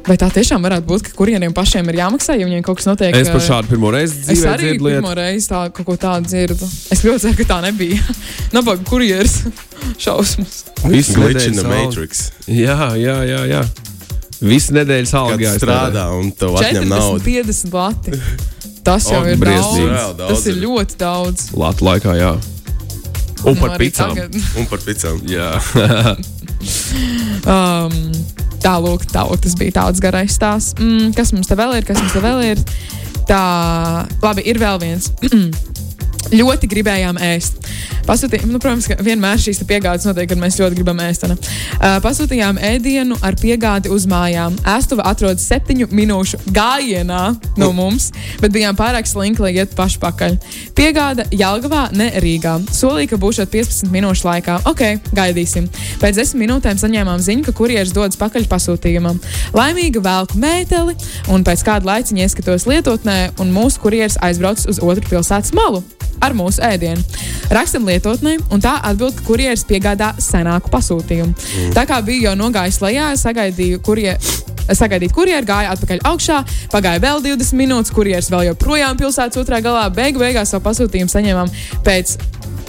Vai 0.04 0.18
tā 0.20 0.28
tiešām 0.28 0.66
varētu 0.66 0.84
būt, 0.84 1.06
ka 1.08 1.14
kurieniem 1.16 1.54
pašiem 1.56 1.88
ir 1.88 2.02
jāmaksā, 2.02 2.36
ja 2.36 2.44
viņiem 2.44 2.64
kaut 2.68 2.82
kas 2.82 2.90
notiek? 2.90 3.16
Es 3.16 3.30
par 3.32 3.40
šādu 3.40 3.72
pirmo 3.72 3.94
reizi 3.94 4.18
Es 4.20 4.26
dzīvē 4.42 4.50
arī 4.52 4.74
pirmo 4.76 5.14
reizi 5.16 5.48
tā, 5.48 5.62
kaut 5.72 5.88
ko 5.88 5.96
tādu 5.96 6.28
dzirdu. 6.28 6.68
Es 6.92 7.06
ļoti 7.08 7.24
ceru, 7.24 7.38
ka 7.40 7.48
tā 7.54 7.62
nebija. 7.70 8.04
Nabaga 8.56 8.84
kurjeris 8.90 9.46
šausmas. 10.04 10.66
Visu 10.92 11.16
Glitch 11.22 11.48
in 11.48 11.56
the. 11.56 11.64
Matrix. 11.72 12.28
Jā, 12.52 12.92
jā, 13.00 13.16
jā. 13.30 13.48
jā. 13.54 13.64
Visu 14.44 14.74
nedēļas 14.76 15.14
jāiztērē. 15.16 15.58
strādā 15.62 16.06
un 16.20 16.32
tev 16.36 16.58
atņem 16.60 16.84
40, 16.84 16.92
naudu. 16.92 17.24
50 17.24 17.74
lati. 17.78 18.20
Tas 18.84 19.06
jau 19.08 19.22
O, 19.24 19.28
ir 19.32 19.38
briesmīgi. 19.40 19.94
daudz. 19.96 20.18
Daudz 20.20 20.34
Tas 20.34 20.46
ir 20.52 20.58
ļoti 20.60 20.98
daudz. 21.00 21.46
Latu 21.56 21.86
laikā, 21.88 22.16
jā. 22.20 22.34
Un 23.44 23.56
par 23.60 23.70
Nu, 23.70 23.76
arī 23.76 23.88
picām. 23.90 24.14
tagad. 24.16 24.36
Un 24.60 24.66
par 24.72 24.80
picām. 24.84 25.22
Jā. 25.28 25.50
Um, 27.44 27.92
Tālāk, 28.64 29.02
tālāk 29.12 29.42
tas 29.44 29.56
bija 29.60 29.74
tāds 29.76 30.00
garais 30.00 30.32
stāsts. 30.32 30.78
Mm, 30.80 31.10
kas 31.18 31.34
mums 31.36 31.50
te 31.50 31.56
vēl 31.60 31.74
ir? 31.82 31.84
Kas 31.84 32.00
mums 32.00 32.14
te 32.16 32.22
vēl 32.24 32.44
ir? 32.54 32.62
Tā, 33.28 33.42
labi, 34.24 34.46
ir 34.48 34.60
vēl 34.62 34.80
viens. 34.80 35.10
ļoti 36.32 36.70
gribējām 36.72 37.20
ēst. 37.24 37.60
Pasūtījām, 38.08 38.52
nu, 38.52 38.60
protams, 38.60 38.88
ka 38.90 38.98
vienmēr 39.04 39.40
šīs 39.40 39.62
piegādes 39.68 40.06
notiek, 40.08 40.28
kad 40.28 40.40
mēs 40.40 40.58
ļoti 40.60 40.76
gribam 40.76 41.00
ēst. 41.04 41.24
ne? 41.30 41.38
Uh, 41.38 41.98
pasūtījām 42.04 42.60
ēdienu 42.60 43.18
ar 43.24 43.38
piegādi 43.40 43.92
uz 43.94 44.06
mājām. 44.10 44.58
Ēstuva 44.68 45.06
atrodas 45.08 45.46
septiņu 45.48 45.88
minūšu 45.92 46.42
gājienā 46.56 47.22
no 47.60 47.70
mums, 47.76 48.10
bet 48.42 48.52
bijām 48.56 48.76
pārāk 48.80 49.08
slinki, 49.08 49.44
lai 49.46 49.54
ietu 49.56 49.78
paši 49.80 50.02
pakaļ. 50.04 50.38
Piegāde 50.76 51.28
Jālgavā, 51.32 51.86
ne 51.96 52.10
Rīgā. 52.24 52.58
Solīja, 52.76 53.14
ka 53.14 53.22
būs 53.24 53.40
15 53.44 53.92
minūšu 53.94 54.28
laikā. 54.28 54.60
Ok, 54.70 54.84
gaidīsim. 55.16 55.70
Pēc 56.04 56.20
10 56.20 56.40
minūtēm 56.44 56.80
saņēmām 56.82 57.24
ziņu, 57.24 57.48
ka 57.48 57.56
kurjeris 57.56 57.96
dodas 57.96 58.20
pakaļ 58.20 58.50
pasūtījumam. 58.52 59.20
Laimīga 59.56 60.04
velku 60.04 60.44
mēteli, 60.44 60.98
un 61.32 61.48
pēc 61.48 61.64
kāda 61.68 61.94
laiciņa 61.94 62.28
ieskatos 62.28 62.68
lietotnē, 62.68 63.20
un 63.40 63.56
mūsu 63.56 63.84
kurjeris 63.84 64.20
aizbraucis 64.24 64.74
uz 64.76 64.84
otru 64.84 65.08
pilsētas 65.16 65.56
malu 65.56 65.84
ar 66.22 66.34
mūsu 66.38 66.62
ēdienu. 66.66 67.02
Rakstam 67.54 67.86
lietotnē, 67.90 68.38
un 68.54 68.62
tā 68.64 68.76
atbild, 68.84 69.16
ka 69.20 69.26
kurjeris 69.28 69.66
piegādā 69.70 70.14
senāku 70.22 70.72
pasūtījumu. 70.74 71.34
Mm. 71.34 71.74
Tā 71.76 71.86
kā 71.90 72.00
bija 72.06 72.30
jau 72.30 72.36
nogājis 72.40 72.82
lejā, 72.84 73.12
sagaidīju, 73.20 73.82
kurie. 73.86 74.18
Sagaidīt, 74.64 75.12
kurjeris 75.12 75.44
gāja 75.44 75.74
atpakaļ 75.76 76.00
augšā, 76.08 76.38
pagāja 76.72 77.02
vēl 77.04 77.20
20 77.26 77.58
minūtes, 77.60 77.92
kurjeris 77.92 78.30
vēl 78.32 78.46
joprojām 78.54 78.96
pilsētas 78.96 79.42
otrā 79.42 79.60
galā. 79.60 79.90
Beigu 79.92 80.22
beigās 80.24 80.54
savu 80.56 80.64
pasūtījumu 80.70 81.12
saņēmām 81.12 81.52
pēc 81.84 82.14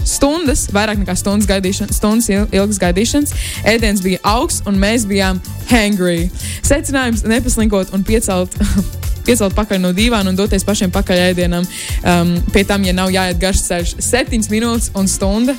stundas, 0.05 0.67
vairāk 0.75 0.99
nekā 1.01 1.15
stundas, 1.17 1.47
gaidīšana, 1.49 1.95
stundas 1.95 2.29
il- 2.35 2.49
ilgas 2.51 2.81
gaidīšanas. 2.83 3.33
Ēdiens 3.65 4.03
bija 4.03 4.19
augsts, 4.27 4.67
un 4.67 4.75
mēs 4.83 5.07
bijām 5.07 5.39
hangry. 5.71 6.31
Secinājums 6.67 7.23
nepaslinkot 7.31 7.95
un 7.95 8.03
piecelt. 8.03 8.51
Piecelt 9.25 9.55
pakaļ 9.57 9.81
no 9.81 9.93
divām 9.97 10.29
un 10.29 10.37
doties 10.37 10.65
pašiem 10.67 10.93
pakaļ 10.95 11.23
ēdienam. 11.31 11.65
Um, 12.05 12.35
pie 12.53 12.65
tam, 12.69 12.85
ja 12.85 12.93
nav 12.97 13.13
jāiet 13.15 13.41
garš 13.41 13.63
ceļš, 13.71 13.95
7 14.05 14.51
minūtes 14.53 14.91
un 14.99 15.09
stunda. 15.09 15.55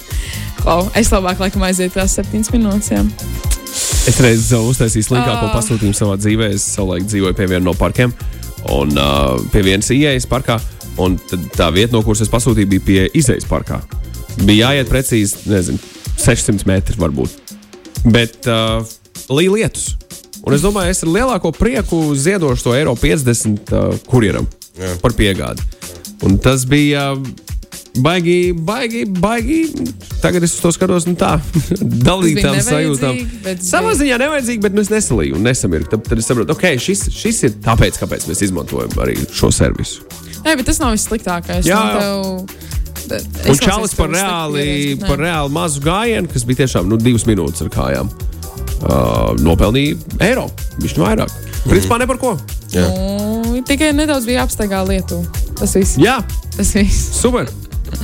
Klau, 0.62 0.86
es 0.97 1.10
labāk 1.13 1.41
laikam 1.41 1.65
aizietu 1.65 1.97
tās 1.99 2.13
7 2.19 2.45
minūtes. 2.54 2.91
Jā. 2.93 3.01
Es 4.08 4.19
reiz 4.21 4.51
uh, 4.54 4.62
uztaisīju 4.69 5.10
slinkāko 5.10 5.49
Ah. 5.49 5.56
pasūtījumu 5.58 5.97
savā 5.97 6.15
dzīvē. 6.21 6.51
Es 6.56 6.63
savulaik 6.75 7.08
dzīvoju 7.10 7.36
pie 7.36 7.47
viena 7.49 7.65
no 7.65 7.73
parkiem, 7.73 8.13
un 8.71 8.93
uh, 8.97 9.36
pie 9.51 9.65
vienas 9.65 9.89
ieejas 9.91 10.30
parkā. 10.30 10.60
Un 11.01 11.17
tā 11.58 11.67
vieta, 11.75 11.91
no 11.91 12.04
kuras 12.06 12.21
es 12.23 12.30
pasūtīju, 12.32 12.69
bija 12.71 12.86
pie 12.86 13.01
izējas 13.19 13.49
parkā. 13.49 13.82
Bija 14.45 14.69
jāiet 14.69 14.88
precīzi, 14.88 15.41
nezinu, 15.51 15.82
600 16.23 16.63
metri 16.69 16.95
varbūt. 17.01 17.36
Bet 18.06 18.47
uh, 18.47 18.86
līja 19.34 19.51
lietus. 19.58 19.89
Un 20.45 20.53
es 20.53 20.62
domāju, 20.62 20.93
es 20.93 21.01
ar 21.03 21.10
lielāko 21.10 21.51
prieku 21.55 22.03
ziedošu 22.15 22.67
to 22.67 22.75
eiro 22.77 22.93
50 22.99 23.71
uh, 23.73 23.95
kurjeram 24.10 24.45
Jā. 24.77 24.93
par 25.01 25.15
piegādi. 25.17 25.63
Un 26.25 26.38
tas 26.41 26.65
bija. 26.69 27.13
Baigi, 27.95 28.51
baigi, 28.51 29.05
baigi. 29.08 29.62
Tagad 30.19 30.43
es 30.43 30.51
uz 30.58 30.60
to 30.65 30.71
skatos, 30.75 31.05
nu 31.08 31.13
tā, 31.15 31.38
dalītām 32.08 32.58
sajūtām. 32.60 33.21
Savā 33.63 33.93
ziņā 33.95 34.17
nevajadzīgi, 34.19 34.60
bet 34.65 34.75
nu, 34.75 34.84
es 34.84 34.91
nesalīju 34.91 35.38
un 35.38 35.45
nesamirku. 35.47 35.93
Tad, 35.93 36.03
tad 36.10 36.19
es 36.19 36.27
saprotu, 36.27 36.51
ok, 36.58 36.65
šis, 36.84 37.05
šis 37.15 37.39
ir 37.47 37.55
tāpēc, 37.63 37.95
kāpēc 38.01 38.27
mēs 38.27 38.43
izmantojam 38.49 38.91
arī 38.99 39.15
šo 39.31 39.47
servisu. 39.55 40.03
Nē, 40.43 40.58
bet 40.60 40.67
tas 40.67 40.81
nav 40.84 40.91
vissliktākais. 40.97 41.63
Jā, 41.71 41.79
Nu, 41.95 42.43
tev- 43.08 43.23
es 43.45 43.53
Un 43.53 43.63
čalis 43.63 43.95
par 43.95 44.12
reāli, 44.12 44.97
par 44.99 45.19
reāli 45.21 45.55
mazu 45.55 45.79
gājienu, 45.86 46.27
kas 46.31 46.43
bija 46.43 46.65
tiešām 46.65 46.89
nu, 46.91 46.97
divas 46.99 47.23
minūtes 47.29 47.63
ar 47.63 47.71
kājām. 47.71 48.12
Uh, 48.86 49.32
nopelnīja 49.41 49.97
eiro. 50.28 50.49
Viņš 50.82 50.95
ir 50.97 51.04
vairāk. 51.04 51.32
Principā 51.65 51.97
ne 52.01 52.08
par 52.10 52.19
ko. 52.21 52.36
Jā. 52.73 52.86
Nu, 52.91 53.62
tikai 53.65 53.93
nedaudz 53.95 54.28
bija 54.28 54.43
apsteigā 54.45 54.84
Lietuva. 54.86 55.25
Tas 55.56 55.73
viss. 55.78 55.95
Jā, 56.01 56.19
Tas 56.58 56.73
viss. 56.75 57.15
super. 57.21 57.47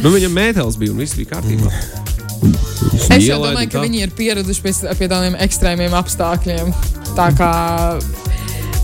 Nu, 0.01 0.13
viņam 0.13 0.33
mētelis 0.33 0.77
bija 0.79 0.93
un 0.93 1.01
viss 1.03 1.17
bija 1.19 1.35
kārtībā. 1.35 1.71
Es 3.11 3.25
jau 3.27 3.37
domāju, 3.43 3.69
ka 3.69 3.83
viņi 3.83 4.05
ir 4.05 4.13
pieraduši 4.17 4.63
pie, 4.63 4.73
pie 4.97 5.09
tādiem 5.11 5.35
ekstrēmiem 5.43 5.93
apstākļiem. 5.99 6.71
Tā 7.17 7.27
kā 7.37 7.51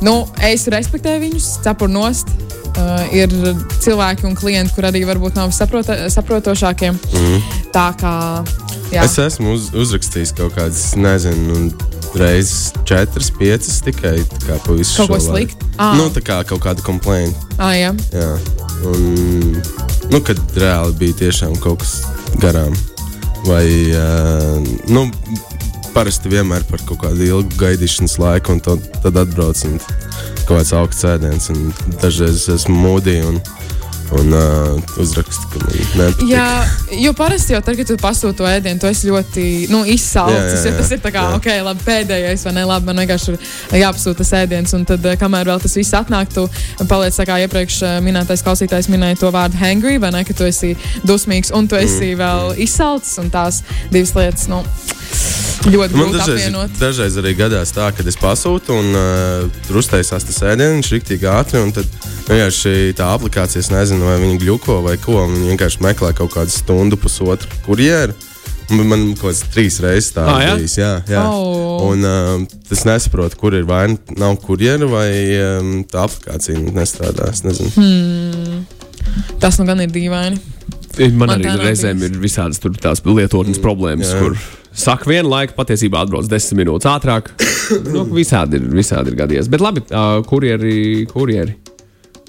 nu, 0.06 0.20
es 0.46 0.68
respektēju 0.70 1.24
viņus, 1.24 1.48
cepuru 1.66 1.94
nost. 1.96 2.34
Uh, 2.78 3.08
ir 3.10 3.32
cilvēki 3.82 4.28
un 4.30 4.36
klienti, 4.38 4.76
kur 4.76 4.86
arī 4.86 5.02
varbūt 5.08 5.40
nav 5.40 5.50
saprota, 5.56 5.96
saprotošākie. 6.14 6.92
Mm. 6.94 7.48
Tā 7.74 7.88
kā 7.98 8.12
jā. 8.92 9.04
Es 9.06 9.18
esmu 9.22 9.54
uz, 9.58 9.70
uzrakstījis 9.78 10.34
kaut 10.38 10.56
kādas, 10.58 10.84
nezinu, 11.00 11.72
reizes 12.18 12.72
četras, 12.88 13.30
piecas 13.38 13.82
tikai 13.86 14.16
kā 14.46 14.58
pa 14.64 14.76
visu 14.78 15.02
Kaut 15.04 15.12
ko 15.12 15.20
šo 15.20 15.34
laiku. 15.34 15.58
sliktu? 15.58 15.72
Ah. 15.78 15.96
Nu, 16.00 16.08
tā 16.14 16.24
kā 16.26 16.40
kaut 16.48 16.64
kāda 16.64 16.84
komplēna. 16.86 17.34
ah, 17.60 17.74
jā. 17.78 17.92
Jā. 18.16 18.32
Un, 18.88 19.58
nu, 20.14 20.22
kad 20.24 20.40
reāli 20.56 20.94
bija 21.02 21.20
tiešām 21.26 21.58
kaut 21.64 21.84
kas 21.84 22.00
garām. 22.42 22.74
Vai, 23.48 23.68
uh, 23.96 24.64
nu, 24.92 25.06
parasti 25.94 26.30
vienmēr 26.30 26.66
par 26.70 26.82
kaut 26.88 27.00
kādu 27.06 27.24
ilgu 27.26 27.58
gaidīšanas 27.62 28.18
laiku, 28.22 28.58
un 28.58 28.60
tad, 28.66 28.84
tad 29.04 29.18
atbrauc 29.24 29.62
un 29.70 29.78
kaut 30.48 30.58
kāds 30.60 30.74
augsts 30.78 31.06
ēdiens. 31.08 31.50
un 31.54 31.72
Dažreiz 32.02 32.48
esmu 32.54 32.76
mūdī 32.82 33.20
un, 34.16 34.34
uh, 34.34 35.00
uzrakstu, 35.02 35.50
ka 35.52 35.62
nepatīk. 35.68 36.24
Jā, 36.30 36.48
jo 37.04 37.14
parasti 37.18 37.56
jau 37.56 37.62
tad, 37.66 37.78
kad 37.80 37.90
tu 37.90 37.98
pasūti 38.02 38.40
to 38.40 38.48
ēdienu, 38.50 38.80
tu 38.82 38.90
esi 38.90 39.10
ļoti 39.10 39.46
nu, 39.74 39.84
izsalcis. 39.88 40.62
Jā, 40.62 40.72
jā, 40.72 40.72
Jo 40.72 40.76
tas 40.78 40.92
jā, 40.92 40.98
ir 40.98 41.04
tā 41.04 41.12
kā, 41.16 41.24
jā. 41.26 41.38
ok, 41.40 41.50
labi, 41.68 41.86
pēdējais, 41.88 42.46
vai 42.48 42.54
ne? 42.58 42.66
Labi, 42.68 42.90
man 42.90 43.02
vienkārši 43.04 43.34
ir 43.34 43.82
jāpasūta 43.84 44.22
tas 44.22 44.34
ēdiens, 44.42 44.76
un 44.78 44.86
tad, 44.90 45.08
kamēr 45.22 45.52
vēl 45.52 45.64
tas 45.64 45.78
viss 45.80 45.98
atnāk, 45.98 46.32
tu 46.34 46.48
paliec 46.90 47.16
tā 47.18 47.28
kā 47.28 47.40
iepriekš 47.46 47.80
minētais 48.06 48.44
klausītājs 48.46 48.92
minēja 48.94 49.22
to 49.24 49.32
vārdu 49.36 49.60
hangry, 49.62 49.98
vai 50.02 50.14
ne? 50.16 50.24
Ka 50.28 50.36
tu 50.38 50.48
esi 50.48 50.76
dusmīgs 51.08 51.54
un 51.56 51.70
tu 51.70 51.80
esi 51.80 52.14
mm. 52.14 52.22
vēl 52.22 52.64
izsalcis, 52.68 53.18
un 53.22 53.32
tās 53.34 53.64
divas 53.94 54.16
lietas, 54.18 54.48
nu, 54.52 54.64
ļoti 55.66 55.98
Man 55.98 56.12
grūti 56.12 56.18
dažreiz, 56.20 56.42
apvienot. 56.46 56.78
dažreiz 56.80 57.18
arī 57.22 57.34
gadās 57.38 57.74
tā, 57.76 57.90
ka 57.96 58.06
es 58.08 58.18
pasūtu, 58.20 58.76
un 58.78 58.94
uh, 58.98 59.60
tur 59.68 59.80
uztaisās 59.82 60.26
tas 60.28 60.40
ēdiens, 60.54 60.92
rīktīgi 60.94 61.28
ātri. 61.32 61.62
un 61.64 61.74
Tad 61.76 61.90
vienkārši 62.28 62.94
tā 62.98 63.10
aplikācija, 63.16 63.64
es 63.66 63.72
nezinu, 63.74 64.06
vai 64.08 64.18
viņi 64.22 64.40
gluko 64.44 64.82
vai 64.86 64.98
ko. 65.02 65.24
un 65.26 65.36
Viņi 65.38 65.54
vienkārši 65.56 65.84
meklē 65.88 66.14
kaut 66.18 66.34
kādu 66.36 66.54
stundu, 66.54 67.00
pusotru 67.02 67.50
kurjeru. 67.66 68.16
Man 68.68 69.14
kaut 69.16 69.30
kāds 69.32 69.46
trīs 69.54 69.78
reizes 69.80 70.12
tā 70.12 70.26
jā? 70.44 70.56
bijis. 70.60 70.74
Jā, 70.76 70.92
jā. 71.08 71.22
Oh. 71.24 71.88
Un 71.88 72.04
uh, 72.04 72.42
es 72.72 72.84
nesaprotu, 72.88 73.40
kur 73.40 73.56
ir 73.56 73.64
vai 73.68 73.86
nu 73.94 73.98
nav 74.20 74.36
kurjeru, 74.44 74.90
vai 74.92 75.08
um, 75.40 75.70
tā 75.88 76.04
aplikācija 76.04 76.60
nestrādā. 76.76 77.32
Es 77.32 77.46
nezinu. 77.48 77.72
Hmm. 77.80 78.66
Tas 79.40 79.56
nu 79.62 79.66
gan 79.70 79.80
ir 79.86 79.92
dīvaini. 79.96 80.42
Man, 80.98 81.30
Man 81.30 81.36
arī 81.38 81.52
reizēm 81.62 82.02
ir 82.08 82.16
visādas 82.20 82.58
tur 82.60 82.74
tās 82.82 83.04
lietotnes 83.06 83.60
problēmas, 83.62 84.10
jā. 84.12 84.20
kur 84.24 84.34
saka 84.78 85.10
vienu 85.10 85.32
laiku, 85.32 85.56
patiesībā 85.58 86.04
atbrauc 86.06 86.30
desmit 86.32 86.62
minūtes 86.64 86.90
ātrāk. 86.92 87.32
nu, 87.94 88.06
visādi 88.14 88.60
ir, 88.62 88.68
visādi 88.78 89.14
ir 89.14 89.20
gadījies. 89.20 89.50
Bet 89.52 89.64
labi, 89.64 89.84
uh, 89.92 90.20
kurjeri, 90.28 91.08
kurjeri. 91.12 91.58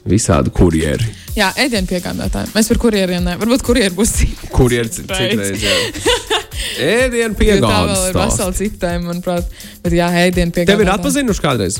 Visādi 0.08 0.50
kurjeri. 0.54 1.04
Jā, 1.36 1.50
ēdienu 1.60 1.90
piegādātāji. 1.90 2.52
Mēs 2.54 2.70
par 2.70 2.78
kurjeriem 2.80 3.26
ne. 3.26 3.34
Varbūt 3.38 3.64
kurjeri 3.66 3.92
būs 3.94 4.14
citi. 4.14 4.48
Kurjeri 4.54 4.92
citreiz. 4.94 5.60
jā. 5.62 5.74
Ēdienu 6.78 7.36
Jo 7.44 7.58
Tā 7.62 7.76
vēl 7.86 8.08
ir 8.08 8.16
vesela 8.18 8.54
cita 8.56 8.80
tēma, 8.86 9.12
manuprāt. 9.12 9.52
Bet 9.84 9.94
jā, 9.94 10.08
ēdienu 10.24 10.54
piegādātāji. 10.54 10.70
Tev 10.72 10.84
ir 10.84 10.92
atpazinuši 10.94 11.44
kādreiz? 11.44 11.78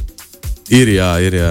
Ir 0.74 0.92
jā, 0.92 1.10
ir 1.24 1.38
jā. 1.38 1.50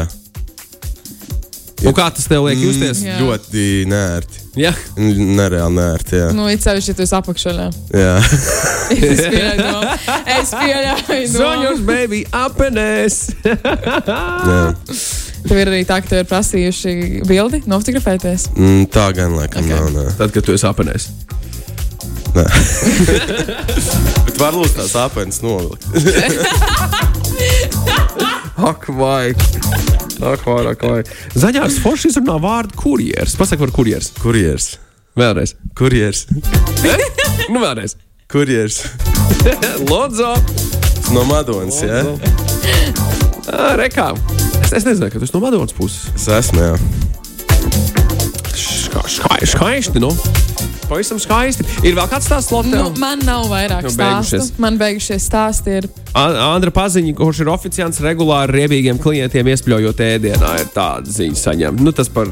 Un 1.85 1.93
kā 1.93 2.07
tas 2.09 2.25
tev 2.25 2.47
liek 2.47 2.57
justies? 2.57 3.03
Jā. 3.05 3.19
Ļoti 3.21 3.63
nērti. 3.91 4.39
Jā, 4.57 4.71
Nereāli 4.97 5.75
nērti. 5.77 6.15
Jā. 6.17 6.31
Nu, 6.33 6.47
it 6.49 6.63
sevišķi, 6.65 6.89
ja 6.89 6.97
tu 6.97 7.05
esi 7.05 7.13
apakšā. 7.19 7.51
jā. 7.93 8.15
es 9.11 9.21
pieļauju, 9.21 9.91
es 10.39 10.53
pieļauju. 10.55 11.27
Zoņus, 11.35 11.83
baby, 11.85 12.23
apenēs! 12.33 13.19
jā. 14.49 14.63
Tev 15.47 15.61
ir 15.61 15.69
arī 15.69 15.83
tā, 15.87 16.01
ka 16.01 16.09
tev 16.09 16.23
ir 16.23 16.27
prasījuši 16.31 16.95
bildi, 17.29 17.61
nofotografēties. 17.69 18.49
Mm, 18.57 18.89
tā 18.91 19.05
gan 19.15 19.37
laikam 19.37 19.61
Ok. 19.61 19.69
okay. 19.69 19.77
nav. 19.77 19.93
Nē. 19.93 20.17
Tad, 20.17 20.33
kad 20.33 20.49
tu 20.49 20.57
esi 20.57 20.65
apenēs. 20.67 21.11
Bet 24.27 24.37
var 24.41 24.53
lūdzu 24.57 24.75
tās 24.81 24.93
apelsnes 25.05 25.41
nolikt. 25.45 25.85
Ak, 28.57 28.89
vai! 28.97 29.33
Ak, 30.17 30.41
vai, 30.45 30.63
ak, 30.71 30.81
vai. 30.81 31.01
Zaļāks 31.37 31.77
foršs 31.83 32.09
izrunā 32.09 32.39
vārdu 32.41 32.73
kurjeris. 32.79 33.35
Pasaka 33.37 33.61
par 33.65 33.73
kurjeris. 33.75 34.09
Kurjers. 34.17 34.71
Vēlreiz. 35.17 35.55
Kurjers. 35.77 36.25
Nu, 37.47 37.61
vēlreiz. 37.61 37.93
Kurjers. 38.27 38.81
Lodzo! 39.91 40.33
No 41.15 41.21
Madonas, 41.29 41.77
jā? 41.79 42.01
Ā, 43.47 43.77
Rekā. 43.79 44.09
Es, 44.65 44.73
es 44.75 44.83
nezinu, 44.83 45.07
ka 45.13 45.21
tas 45.21 45.31
no 45.31 45.39
Madonas 45.39 45.71
puses. 45.77 46.09
Es 46.17 46.25
esmu, 46.27 46.65
jā. 46.65 46.73
Ska, 48.51 49.05
ska, 49.07 49.37
skaisti, 49.47 50.01
nu. 50.03 50.11
Pavisam 50.87 51.19
skaisti. 51.19 51.65
Ir 51.83 51.97
vēl 51.97 52.07
kāds 52.07 52.29
tāds 52.31 52.47
slots? 52.47 52.69
Nu, 52.71 52.85
man 53.01 53.19
nav 53.27 53.49
vairāk 53.51 53.83
Nu, 53.83 53.91
stāstu. 53.91 53.99
beigušies. 54.37 54.51
Man 54.63 54.77
beigušies 54.79 55.25
stāsti. 55.27 55.73
Ir. 55.81 55.87
Andra 56.15 56.71
Paziņa, 56.71 57.11
kurš 57.17 57.41
ir 57.43 57.51
oficiāls 57.51 57.99
regulāri 58.05 58.61
riebīgiem 58.61 59.01
klientiem, 59.03 59.49
iespļaujot 59.51 59.99
ēdienā, 60.07 60.53
ir 60.63 60.71
tāda 60.75 61.11
ziņa 61.11 61.41
saņemta. 61.43 61.83
Nu, 61.83 61.91
tas 61.91 62.07
par, 62.07 62.31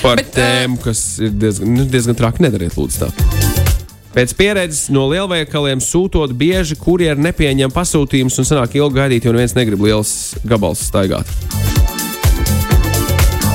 par 0.00 0.16
Bet, 0.22 0.32
tēmu, 0.36 0.80
kas 0.84 1.04
ir 1.20 1.36
diezgan, 1.36 1.74
nu, 1.76 1.84
diezgan 1.92 2.16
traki. 2.16 2.44
Nedariet, 2.46 2.78
lūdzu, 2.80 3.04
tā. 3.04 3.12
Pēc 4.14 4.32
pieredzes 4.38 4.88
no 4.94 5.08
lielveikaliem 5.10 5.80
sūtot 5.82 6.32
bieži, 6.38 6.76
kurjeri 6.78 7.20
nepieņem 7.20 7.72
pasūtījumus 7.74 8.38
un 8.38 8.46
sanāk 8.46 8.76
ilgi 8.78 9.00
gaidīt, 9.00 9.26
jo 9.26 9.34
neviens 9.34 9.56
negrib 9.58 9.82
liels 9.82 10.14
gabals 10.46 10.86
staigāt. 10.86 11.26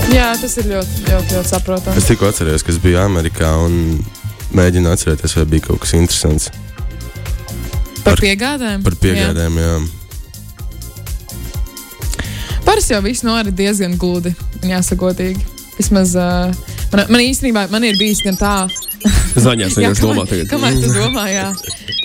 Jā, 0.10 0.32
tas 0.42 0.56
ir 0.58 0.66
ļoti, 0.72 1.04
ļoti, 1.10 1.36
ļoti 1.38 1.50
saprotami. 1.52 1.98
Es 2.02 2.08
tikko 2.10 2.30
atceros, 2.32 2.64
ka 2.66 2.72
es 2.74 2.80
biju 2.82 2.98
Amerikā 3.04 3.52
un 3.66 4.00
mēģināju 4.58 4.96
atcerēties, 4.98 5.36
vai 5.38 5.46
bija 5.54 5.68
kaut 5.70 5.84
kas 5.84 5.94
interesants 5.98 6.50
Par 8.04 8.18
piegādēm. 8.18 8.82
par 8.84 8.96
piegādēm. 9.04 9.60
Jā. 9.62 9.76
Parasti 12.66 12.94
jau 12.96 13.02
viss 13.06 13.24
norit 13.26 13.56
diezgan 13.58 13.96
gludi, 14.02 14.34
un 14.64 14.74
jāsaka, 14.74 15.00
godīgi. 15.06 15.46
Vismaz 15.80 16.16
uh, 16.20 16.50
man, 16.94 17.06
man 17.14 17.22
īstenībā 17.24 17.68
man 17.72 17.86
ir 17.88 17.98
bijis 18.00 18.24
gan 18.26 18.38
tā, 18.40 18.54
Zaņās 19.40 19.78
vienkārši 19.80 20.04
domā 20.04 20.26
tagad. 20.28 20.50
kamēr 20.52 20.76
tu 20.82 20.90
domā, 20.92 21.28
jā. 21.32 21.46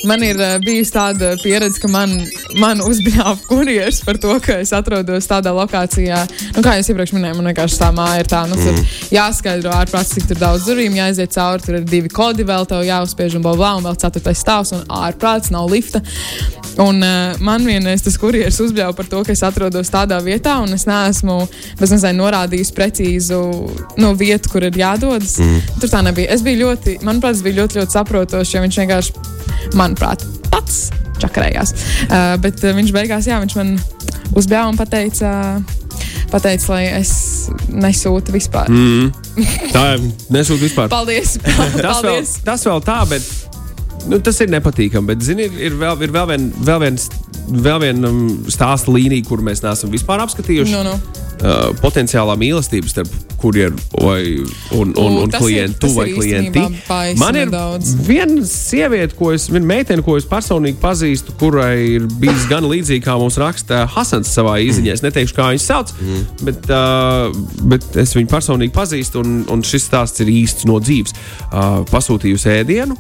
Man 0.05 0.23
ir 0.25 0.37
uh, 0.37 0.57
bijusi 0.61 0.93
tāda 0.93 1.33
pieredze, 1.41 1.81
ka 1.81 1.89
man, 1.89 2.13
man 2.61 2.83
uzbļāva 2.85 3.39
kurjeris 3.49 4.03
par 4.05 4.19
to, 4.21 4.35
ka 4.45 4.59
es 4.61 4.73
atrodos 4.77 5.29
tādā 5.31 5.55
lokācijā. 5.57 6.19
Nu, 6.57 6.65
kā 6.65 6.77
jau 6.77 6.85
iepriekš 6.93 7.15
minēju, 7.17 7.39
man 7.39 7.49
vienkārši 7.51 7.81
tā 7.81 7.89
māja 7.97 8.21
ir 8.21 8.29
tā, 8.29 8.43
nu, 8.51 8.59
tur 8.61 8.75
mm. 8.75 8.91
jāskaidro 9.15 9.73
ārprāts, 9.73 10.13
cik 10.17 10.29
tur 10.31 10.43
daudz 10.43 10.69
durvīm 10.69 10.99
jāiziet 10.99 11.33
cauri. 11.37 11.65
Tur 11.65 11.79
ir 11.81 11.89
divi 11.89 12.13
kodi, 12.13 12.45
vēl 12.49 12.69
tev 12.69 12.85
jāuzspiež 12.85 13.39
un 13.39 13.47
blā, 13.47 13.73
un 13.79 13.89
vēl 13.89 13.97
ceturtais 14.05 14.45
stāvs, 14.45 14.75
un 14.77 14.85
ārprāts 14.93 15.53
nav 15.55 15.73
lifta. 15.73 16.05
Un 16.85 17.01
uh, 17.07 17.39
man 17.45 17.65
vienreiz 17.65 18.03
tas 18.03 18.17
kurjeris 18.19 18.59
uzbļāva 18.61 18.97
par 18.99 19.09
to, 19.11 19.23
ka 19.25 19.33
es 19.33 19.45
atrodos 19.47 19.93
tādā 19.95 20.19
vietā, 20.25 20.57
un 20.65 20.75
es 20.75 20.89
neesmu 20.91 21.39
mazliet 21.81 22.19
norādījis 22.19 22.75
precīzu 22.75 23.41
nu, 24.03 24.11
vietu, 24.19 24.51
kur 24.53 24.67
ir 24.67 24.77
jādodas. 24.79 25.39
Mm. 25.41 25.79
Tur 25.79 25.93
tā 25.93 26.03
nebija. 26.05 26.35
Es 26.35 26.43
biju 26.45 26.67
ļoti, 26.67 26.99
manuprāt, 27.07 27.39
es 27.39 27.45
biju 27.47 27.63
ļoti, 27.63 27.81
ļoti 27.81 27.99
saprotošs, 27.99 28.57
jo 28.57 28.65
viņš 28.67 28.81
vienkārši, 28.83 29.34
manuprāt, 29.79 30.25
pats 30.53 30.89
čakarējās. 31.23 31.75
Uh, 32.09 32.35
bet 32.43 32.63
uh, 32.65 32.75
viņš 32.77 32.93
beigās, 32.95 33.29
jā, 33.31 33.41
viņš 33.43 33.57
man 33.61 33.77
uzbļāva 34.35 34.73
un 34.73 34.81
pateica. 34.81 35.33
Pateica, 36.33 36.67
lai 36.73 36.85
es 36.99 37.11
nesūtu 37.71 38.33
vispār. 38.35 38.71
Mm. 38.73 39.13
Tā 39.71 39.85
nesūta 40.35 40.65
vispār. 40.65 40.89
Paldies! 40.91 41.37
Tas 41.45 41.77
vēl, 41.77 41.85
Paldies! 41.85 42.33
tas 42.47 42.65
vēl 42.67 42.83
tā, 42.83 42.97
bet 43.13 43.29
nu, 44.11 44.21
tas 44.25 44.41
ir 44.45 44.51
nepatīkami. 44.55 45.07
Bet, 45.13 45.23
zini, 45.25 45.49
ir, 45.49 45.61
ir 45.71 45.79
vēl, 45.81 46.01
ir 46.07 46.15
vēl 46.15 46.31
viena 46.35 46.65
vēl 46.71 46.81
vien, 46.87 46.99
vēl 47.69 47.83
vien, 47.87 48.05
um, 48.09 48.25
stāsta 48.53 48.93
līnija, 48.95 49.27
kur 49.29 49.43
mēs 49.45 49.63
neesam 49.65 49.93
vispār 49.95 50.23
apskatījuši. 50.27 50.75
Nu, 50.77 50.83
nu. 50.91 51.21
Uh, 51.45 51.73
potenciālā 51.83 52.37
mīlestība 52.41 52.89
starp 52.89 53.11
kurjeru 53.43 53.75
vai, 54.01 54.21
un, 54.79 54.93
un, 54.95 55.17
U, 55.19 55.25
un 55.25 55.33
ir- 55.33 55.35
klientu 55.35 55.89
tas 55.89 55.97
vai 55.97 56.05
ir 56.09 56.15
klienti. 56.17 56.63
Man 57.21 57.37
ir 57.37 57.49
nedaudz. 57.51 57.91
viena 58.07 58.45
sieviete, 58.49 59.17
ko 59.19 59.33
es, 59.35 59.49
viena 59.53 59.67
meitene, 59.69 60.01
ko 60.07 60.15
es 60.17 60.25
personīgi 60.31 60.79
pazīstu, 60.81 61.35
kurai 61.41 61.99
ir 61.99 62.07
bijis 62.23 62.47
gan 62.49 62.65
līdzīga, 62.71 63.03
kā 63.11 63.17
mums 63.21 63.37
raksta 63.43 63.83
Hasans 63.93 64.31
savā 64.33 64.55
izziņā. 64.65 64.95
Es 64.95 65.03
neteikšu, 65.05 65.37
kā 65.37 65.51
viņu 65.51 65.65
sauc, 65.67 65.91
bet, 66.47 66.71
uh, 66.71 67.35
bet 67.75 67.91
es 68.01 68.15
viņu 68.17 68.31
personīgi 68.31 68.73
pazīstu, 68.79 69.21
un, 69.27 69.43
un 69.53 69.67
šis 69.67 69.91
stāsts 69.91 70.25
ir 70.25 70.31
īsts 70.33 70.71
no 70.71 70.79
dzīves. 70.81 71.13
Uh, 71.51 71.83
pasūtījusi 71.91 72.55
ēdienu. 72.63 72.97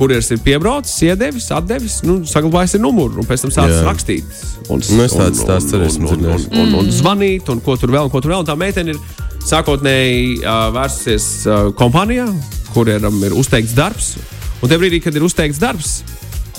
Kurjeris 0.00 0.30
ir 0.32 0.38
piebraucis, 0.40 0.94
iedevis, 1.04 1.50
atdevis, 1.52 1.98
nu, 2.08 2.22
saglabājis 2.24 2.78
ir 2.78 2.80
numuru, 2.80 3.20
un 3.20 3.26
pēc 3.28 3.44
tam 3.44 3.52
sācis 3.52 3.82
rakstīt. 3.84 4.24
Un, 4.72 4.80
Nu, 4.80 5.02
es 5.04 5.12
tādu 5.12 5.36
stāstu 5.36 5.76
arī 5.76 5.90
esmu 5.90 6.08
un, 6.08 6.14
un, 6.14 6.30
un, 6.32 6.38
dzirdējis. 6.40 6.46
un, 6.62 6.76
un 6.80 6.88
zvanīt, 6.96 7.50
un 7.52 7.60
ko 7.64 7.76
tur 7.76 7.92
vēl, 7.92 8.08
un 8.08 8.12
ko 8.14 8.22
tur 8.24 8.32
vēl. 8.32 8.40
Un 8.40 8.48
tā 8.48 8.56
meitene 8.56 8.94
ir 8.94 9.00
sākotnēji 9.44 10.40
uh, 10.40 10.70
vērsusies 10.74 11.26
uh, 11.44 11.68
kompānijā, 11.76 12.26
kuriem 12.72 13.20
ir 13.28 13.36
uzteikts 13.36 13.76
darbs. 13.76 14.14
Un 14.60 14.68
tajā 14.68 14.80
brīdī, 14.82 15.02
kad 15.04 15.16
ir 15.16 15.24
uzteikts 15.26 15.60
darbs, 15.60 15.92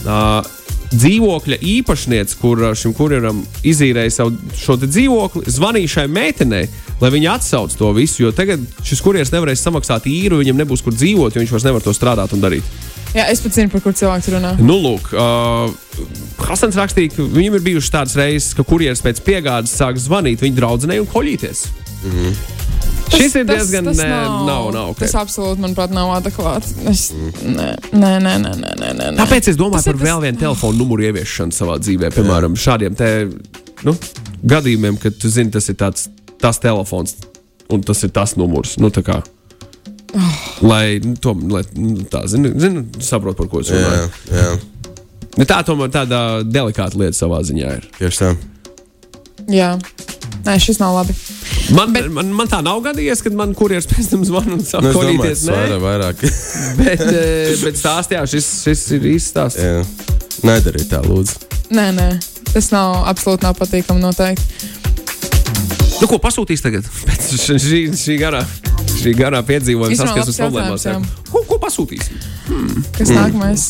uh, 0.06 0.42
dzīvokļa 0.92 1.58
īpašnieks, 1.72 2.38
kur 2.42 2.62
uh, 2.66 2.76
šim 2.78 2.94
kurjeram 2.98 3.42
izīrēja 3.68 4.14
savu 4.20 4.38
šo 4.60 4.78
te 4.82 4.90
dzīvokli, 4.92 5.46
zvanīja 5.58 5.96
šai 5.98 6.08
meitenei, 6.12 6.66
lai 7.02 7.14
viņa 7.14 7.36
atsauc 7.40 7.74
to 7.80 7.90
visu. 7.98 8.26
Jo 8.26 8.34
tagad 8.36 8.62
šis 8.86 9.02
kurjeris 9.02 9.34
nevarēs 9.34 9.66
samaksāt 9.66 10.10
īru, 10.12 10.42
viņam 10.44 10.62
nebūs 10.62 10.86
kur 10.86 10.94
dzīvot, 10.98 11.34
jo 11.34 11.42
viņš 11.46 11.54
vairs 11.58 11.70
nevar 11.70 11.86
to 11.86 11.94
strādāt 11.96 12.36
un 12.36 12.44
darīt. 12.44 12.78
Jā, 13.12 13.26
es 13.28 13.42
pat 13.44 13.52
zinu, 13.58 13.68
par 13.74 13.82
kur 13.84 13.92
cilvēks 13.98 14.30
runā. 14.32 14.54
Nu, 14.64 14.78
lūk, 14.80 15.10
uh, 15.12 15.74
Hasans 16.48 16.78
rakstīja, 16.80 17.12
ka 17.18 17.26
viņam 17.28 17.58
ir 17.60 17.66
bijušas 17.66 17.92
tādas 17.92 18.16
reizes, 18.16 18.54
ka 18.56 18.64
kurjeris 18.64 19.04
pēc 19.04 19.20
piegādes 19.26 19.74
sāk 19.76 20.00
zvanīt 20.00 20.40
viņa 20.46 20.56
draudzenei 20.62 21.02
un 21.04 21.10
koļīties. 21.12 21.66
Šis 23.12 23.36
ir 23.36 23.44
diezgan 23.50 23.90
tas 23.90 24.00
nē, 24.00 24.08
nav, 24.48 24.70
nav 24.72 24.92
ok. 24.94 25.02
Tas 25.04 25.16
absolūti, 25.20 25.60
manuprāt, 25.62 25.92
nav 25.94 26.14
adekvāti. 26.16 26.72
Es, 26.88 27.10
nē, 27.12 27.68
nē, 27.92 28.12
nē, 28.24 28.36
nē, 28.46 28.54
nē, 28.62 28.72
nē, 28.80 28.94
nē. 28.96 29.10
Tāpēc 29.20 29.50
es 29.52 29.60
domāju 29.60 29.82
Tas 29.84 29.90
par 29.92 30.00
tas- 30.00 30.08
vēl 30.08 30.22
vienu 30.24 30.40
telefonu 30.46 30.80
numuru 30.80 31.04
ieviešanu 31.10 31.52
savā 31.56 31.76
dzīvē. 31.84 32.14
Piemēram, 32.16 32.56
šādiem 32.56 32.96
te, 32.96 33.12
nu, 33.84 33.98
gadījumiem, 34.56 34.98
kad 35.04 35.20
tu 35.20 35.28
zini, 35.30 35.52
tas 35.52 35.68
ir 35.70 35.76
tāds, 35.76 36.08
tas 36.40 36.58
telefons 36.64 37.18
un 37.72 37.84
tas 37.84 38.02
ir 38.08 38.10
tas 38.16 38.38
numurs. 38.40 38.78
Nu, 38.80 38.90
tā 38.90 39.04
kā, 39.04 39.20
lai, 40.62 41.00
nu, 41.04 41.16
to, 41.22 41.34
lai 41.54 41.64
nu, 41.78 42.04
tā, 42.12 42.24
zini, 42.32 42.52
zini, 42.60 42.84
saprot, 43.04 43.38
par 43.40 43.48
ko 43.52 43.62
es 43.64 43.72
Jā, 43.72 43.80
runāju. 43.80 44.12
jā, 44.36 44.52
Nu, 45.40 45.46
tā 45.48 45.62
tomēr 45.64 45.88
tāda 45.94 46.18
delikāta 46.44 47.00
lieta 47.00 47.16
savā 47.16 47.38
ziņā 47.48 47.68
ir. 47.78 47.86
tieši 47.96 48.18
tā. 48.20 48.32
Jā, 49.52 49.70
nē, 50.46 50.58
šis 50.60 50.82
nav 50.82 50.98
labi. 50.98 51.16
Man, 51.72 51.94
bet, 51.96 52.10
man, 52.12 52.34
man 52.36 52.50
tā 52.52 52.60
nav 52.66 52.82
gadījies, 52.84 53.22
kad 53.24 53.38
man 53.40 53.54
kurjeris 53.56 53.88
pēc 53.92 54.10
tam 54.12 54.26
zvana 54.28 54.58
un 54.58 54.60
Nu, 54.60 54.68
saka, 54.68 54.90
es 54.92 54.98
ko 54.98 55.06
domāju, 55.06 55.22
rīties. 55.24 55.46
tas 55.46 55.56
vairāk, 55.56 55.82
vairāk. 55.86 56.26
Bet, 56.82 57.02
eh, 57.08 57.56
bet 57.64 57.80
stāstījā, 57.80 58.26
šis, 58.28 58.50
šis 58.68 58.84
ir 58.98 59.08
īsts 59.14 59.32
stāsts. 59.32 59.64
jā. 59.64 59.80
Nedariet 60.48 60.90
tā, 60.92 61.00
lūdzu. 61.06 61.40
Nē, 61.72 61.88
nē, 61.96 62.10
tas 62.52 62.68
nav 62.76 63.06
absolūti 63.08 63.48
nav 63.48 63.56
patīkami 63.60 64.04
noteikti. 64.04 64.70
Nu, 66.02 66.08
ko 66.12 66.18
pasūtīs 66.20 66.64
tagad? 66.66 66.84
Pēc 67.08 67.32
šī, 67.40 67.82
šī 67.96 68.20
garā, 68.20 68.44
šī 69.06 69.14
garā 69.18 69.42
piedzīvojuma 69.48 69.98
saskarsmes 70.00 70.40
problēmās. 70.42 70.88
Ko, 71.32 71.44
ko 71.50 71.60
pasūtīsim? 71.62 72.22
Kas 72.98 73.10
mm. 73.10 73.18
nākamais? 73.18 73.66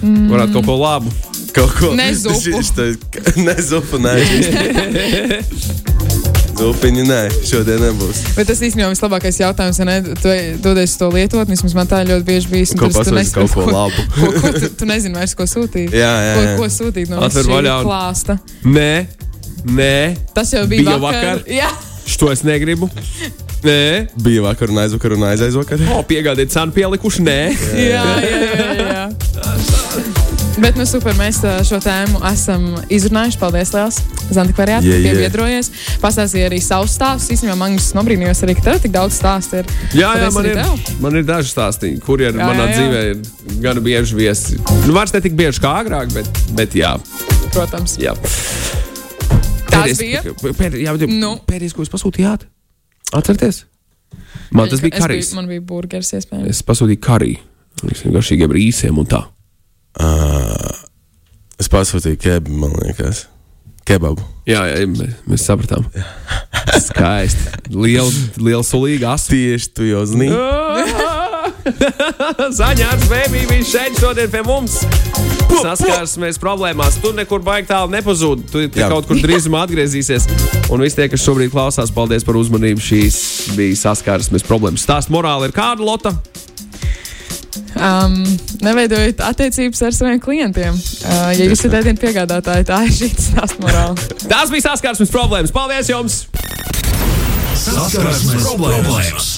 Varētu 0.00 0.56
kaut 0.58 0.66
ko 0.70 0.78
labu. 0.80 1.12
Kaut 1.54 1.72
ko 1.80 1.88
Ne 1.98 2.12
zupu. 2.14 2.38
Šis 2.40 2.70
te- 2.76 2.94
Ne 3.42 3.56
zupu, 3.62 3.98
nē. 4.00 4.14
Zupiņu, 6.60 7.04
nē, 7.08 7.20
šodien 7.48 7.80
nebūs. 7.80 8.18
Bet 8.36 8.50
tas 8.50 8.58
īstenībā 8.60 8.90
vislabākais 8.92 9.38
jautājums, 9.40 9.78
ja 9.80 9.86
ne? 9.88 9.94
Tu 10.20 10.32
dodies 10.60 10.92
to 11.00 11.08
lietot, 11.14 11.48
vismaz 11.48 11.72
man 11.78 11.88
tā 11.88 12.02
ļoti 12.04 12.26
bieži 12.26 12.50
bijis. 12.52 12.74
un 12.74 12.82
Ko 12.82 12.90
pasūtīt 12.92 13.30
kaut 13.32 13.54
ko 13.54 13.64
labu. 13.70 14.04
Ko, 14.12 14.28
ko 14.42 14.50
tu, 14.58 14.68
tu 14.82 14.88
nezini 14.90 15.16
vairs, 15.16 15.32
ko 15.38 15.46
sūtīt. 15.48 15.94
Jā, 15.96 16.10
jā, 16.26 16.34
Ko, 16.36 16.42
jā. 16.44 16.56
ko 16.60 16.68
sūtīt 16.74 17.12
no 17.12 17.22
Atver 17.24 17.48
vaļā 17.48 17.76
klāsta? 17.86 18.36
Nē, 18.68 18.90
nē, 19.72 19.94
Tas 20.36 20.52
jau 20.52 20.66
bija, 20.68 20.84
Bija 20.84 20.98
vakar. 21.00 21.40
vakar. 21.40 21.48
Jā, 21.48 21.70
šo 22.10 22.30
es 22.32 22.42
negribu. 22.46 22.88
Nē, 23.60 24.08
Bija 24.24 24.42
vakar 24.46 24.70
un 24.72 24.78
aizvakar 24.80 25.12
un 25.18 25.26
aizaizvakar. 25.28 25.82
o, 25.94 26.00
piegādiet 26.08 26.52
cenu 26.52 26.72
pielikuši. 26.72 27.22
Nē, 27.26 27.38
jā, 27.76 28.04
jā. 28.24 28.40
jā, 28.56 28.88
jā. 28.88 29.04
Bet, 30.60 30.76
nu, 30.76 30.84
super, 30.84 31.14
mēs 31.16 31.38
šo 31.64 31.78
tēmu 31.80 32.18
esam 32.28 32.64
izrunājuši. 32.92 33.38
Paldies, 33.40 33.70
Lielas! 33.72 34.00
Zantikvariāts, 34.30 34.84
Yeah, 34.84 34.98
yeah, 34.98 35.04
yeah. 35.06 35.14
piebiedrojies. 35.16 35.70
Pastāstīja 36.02 36.50
arī 36.50 36.58
savus 36.62 36.92
stāstus. 36.98 37.30
Īstenībā 37.36 37.56
man 37.56 37.78
tas 37.80 37.92
nobrīnījos 37.96 38.42
arī, 38.44 38.56
ka 38.58 38.66
tev 38.66 38.82
tik 38.84 38.92
daudz 38.94 39.16
stāstu 39.20 39.62
ir. 39.62 39.70
jā, 39.96 40.10
jā 40.20 40.28
man, 40.34 40.50
ir, 40.50 40.60
tev. 40.60 40.92
man 41.00 41.16
ir 41.20 41.24
daži 41.28 41.52
stāstī, 41.54 41.94
kuriem 42.04 42.36
Jā, 42.36 42.50
manā 42.50 42.68
jā, 42.68 42.68
jā. 42.68 42.76
dzīvē 42.76 43.00
ir 43.14 43.64
gan 43.64 43.80
bieži 43.84 44.18
viesi. 44.20 44.60
Nu, 44.84 44.92
vairs 44.98 45.16
ne 45.16 45.22
tik 45.24 45.38
bieži 45.38 45.64
kā 45.64 45.72
agrāk, 45.80 46.12
bet, 46.16 46.28
bet 46.58 46.76
jā. 46.76 46.92
Protams. 47.56 47.96
jā. 48.02 48.12
Tas 49.80 50.00
bija? 50.00 50.22
Pēdējais, 50.44 50.84
jā, 50.84 51.10
Nu. 51.16 51.34
pēdējais, 51.48 51.74
ko 51.76 51.84
jūs 51.84 51.92
pasūtījāt? 51.92 52.46
Atcerieties? 53.16 53.64
Man 54.54 54.70
tas 54.70 54.82
bija 54.82 54.96
Es 54.98 55.04
karijs. 55.04 55.32
Man 55.38 55.48
bija 55.50 55.62
burgeris, 55.64 56.12
iespējams. 56.18 56.48
Es 56.50 56.62
pasūtīju 56.66 57.00
kariju. 57.02 57.42
Visiem 57.86 58.14
garšīgiem 58.14 58.54
rīsiem 58.54 58.98
un 59.00 59.08
tā. 59.08 59.22
Uh, 60.00 60.70
es 61.60 61.70
pasūtīju 61.70 62.18
kebabu, 62.20 62.56
man 62.64 62.74
liekas. 62.82 63.24
Kebabu. 63.88 64.22
Jā, 64.46 64.64
jā 64.70 64.86
mēs, 64.90 65.14
mēs 65.30 65.46
sapratām. 65.46 65.86
Skaisti. 66.88 67.72
Liela, 67.74 68.10
liela 68.38 68.66
sulīga 68.66 69.14
asa. 69.16 69.32
Tieši 69.32 69.72
tu 69.74 69.88
jau 69.88 70.04
zini. 70.10 70.28
Zaņārs, 72.60 73.06
baby, 73.10 73.44
viņš 73.50 73.70
šeit 73.70 74.00
šodien 74.00 74.30
pie 74.32 74.42
mums. 74.46 74.80
Saskārsimies 75.50 76.38
problēmās. 76.40 77.00
Tu 77.02 77.12
nekur 77.16 77.42
baigi 77.44 77.70
tālu 77.70 77.92
nepazūdi. 77.92 78.46
Tu 78.50 78.64
Jā. 78.68 78.88
kaut 78.92 79.08
kur 79.10 79.20
drīzumā 79.20 79.64
atgriezīsies. 79.66 80.28
Un 80.70 80.84
visi 80.84 81.00
tie, 81.00 81.08
kas 81.12 81.24
šobrīd 81.26 81.52
klausās, 81.52 81.92
paldies 81.94 82.26
par 82.26 82.38
uzmanību. 82.40 82.82
Šīs 82.84 83.20
bija 83.58 83.78
saskārsmes 83.84 84.46
problēmas. 84.46 84.86
Stāsts 84.86 85.12
morāli 85.12 85.50
ir 85.50 85.56
kāda 85.56 85.84
lota? 85.84 86.14
Um, 87.80 88.22
neveidojiet 88.62 89.22
attiecības 89.24 89.82
ar 89.86 89.94
saviem 89.96 90.20
klientiem. 90.22 90.74
Uh, 90.74 91.30
ja 91.34 91.46
jūs 91.46 91.62
esat 91.62 91.78
ēdienu 91.80 92.02
piegādātāji, 92.02 92.66
tā 92.68 92.82
ir 92.86 92.94
šī 92.94 93.10
stāsta 93.14 93.62
morāla. 93.62 94.10
Tās 94.32 94.52
bija 94.52 94.68
saskārsmes 94.70 95.12
problēmas. 95.12 95.54
Paldies 95.54 95.90
jums! 95.92 96.24
Saskarsmes 97.60 98.46
problēmas! 98.46 99.32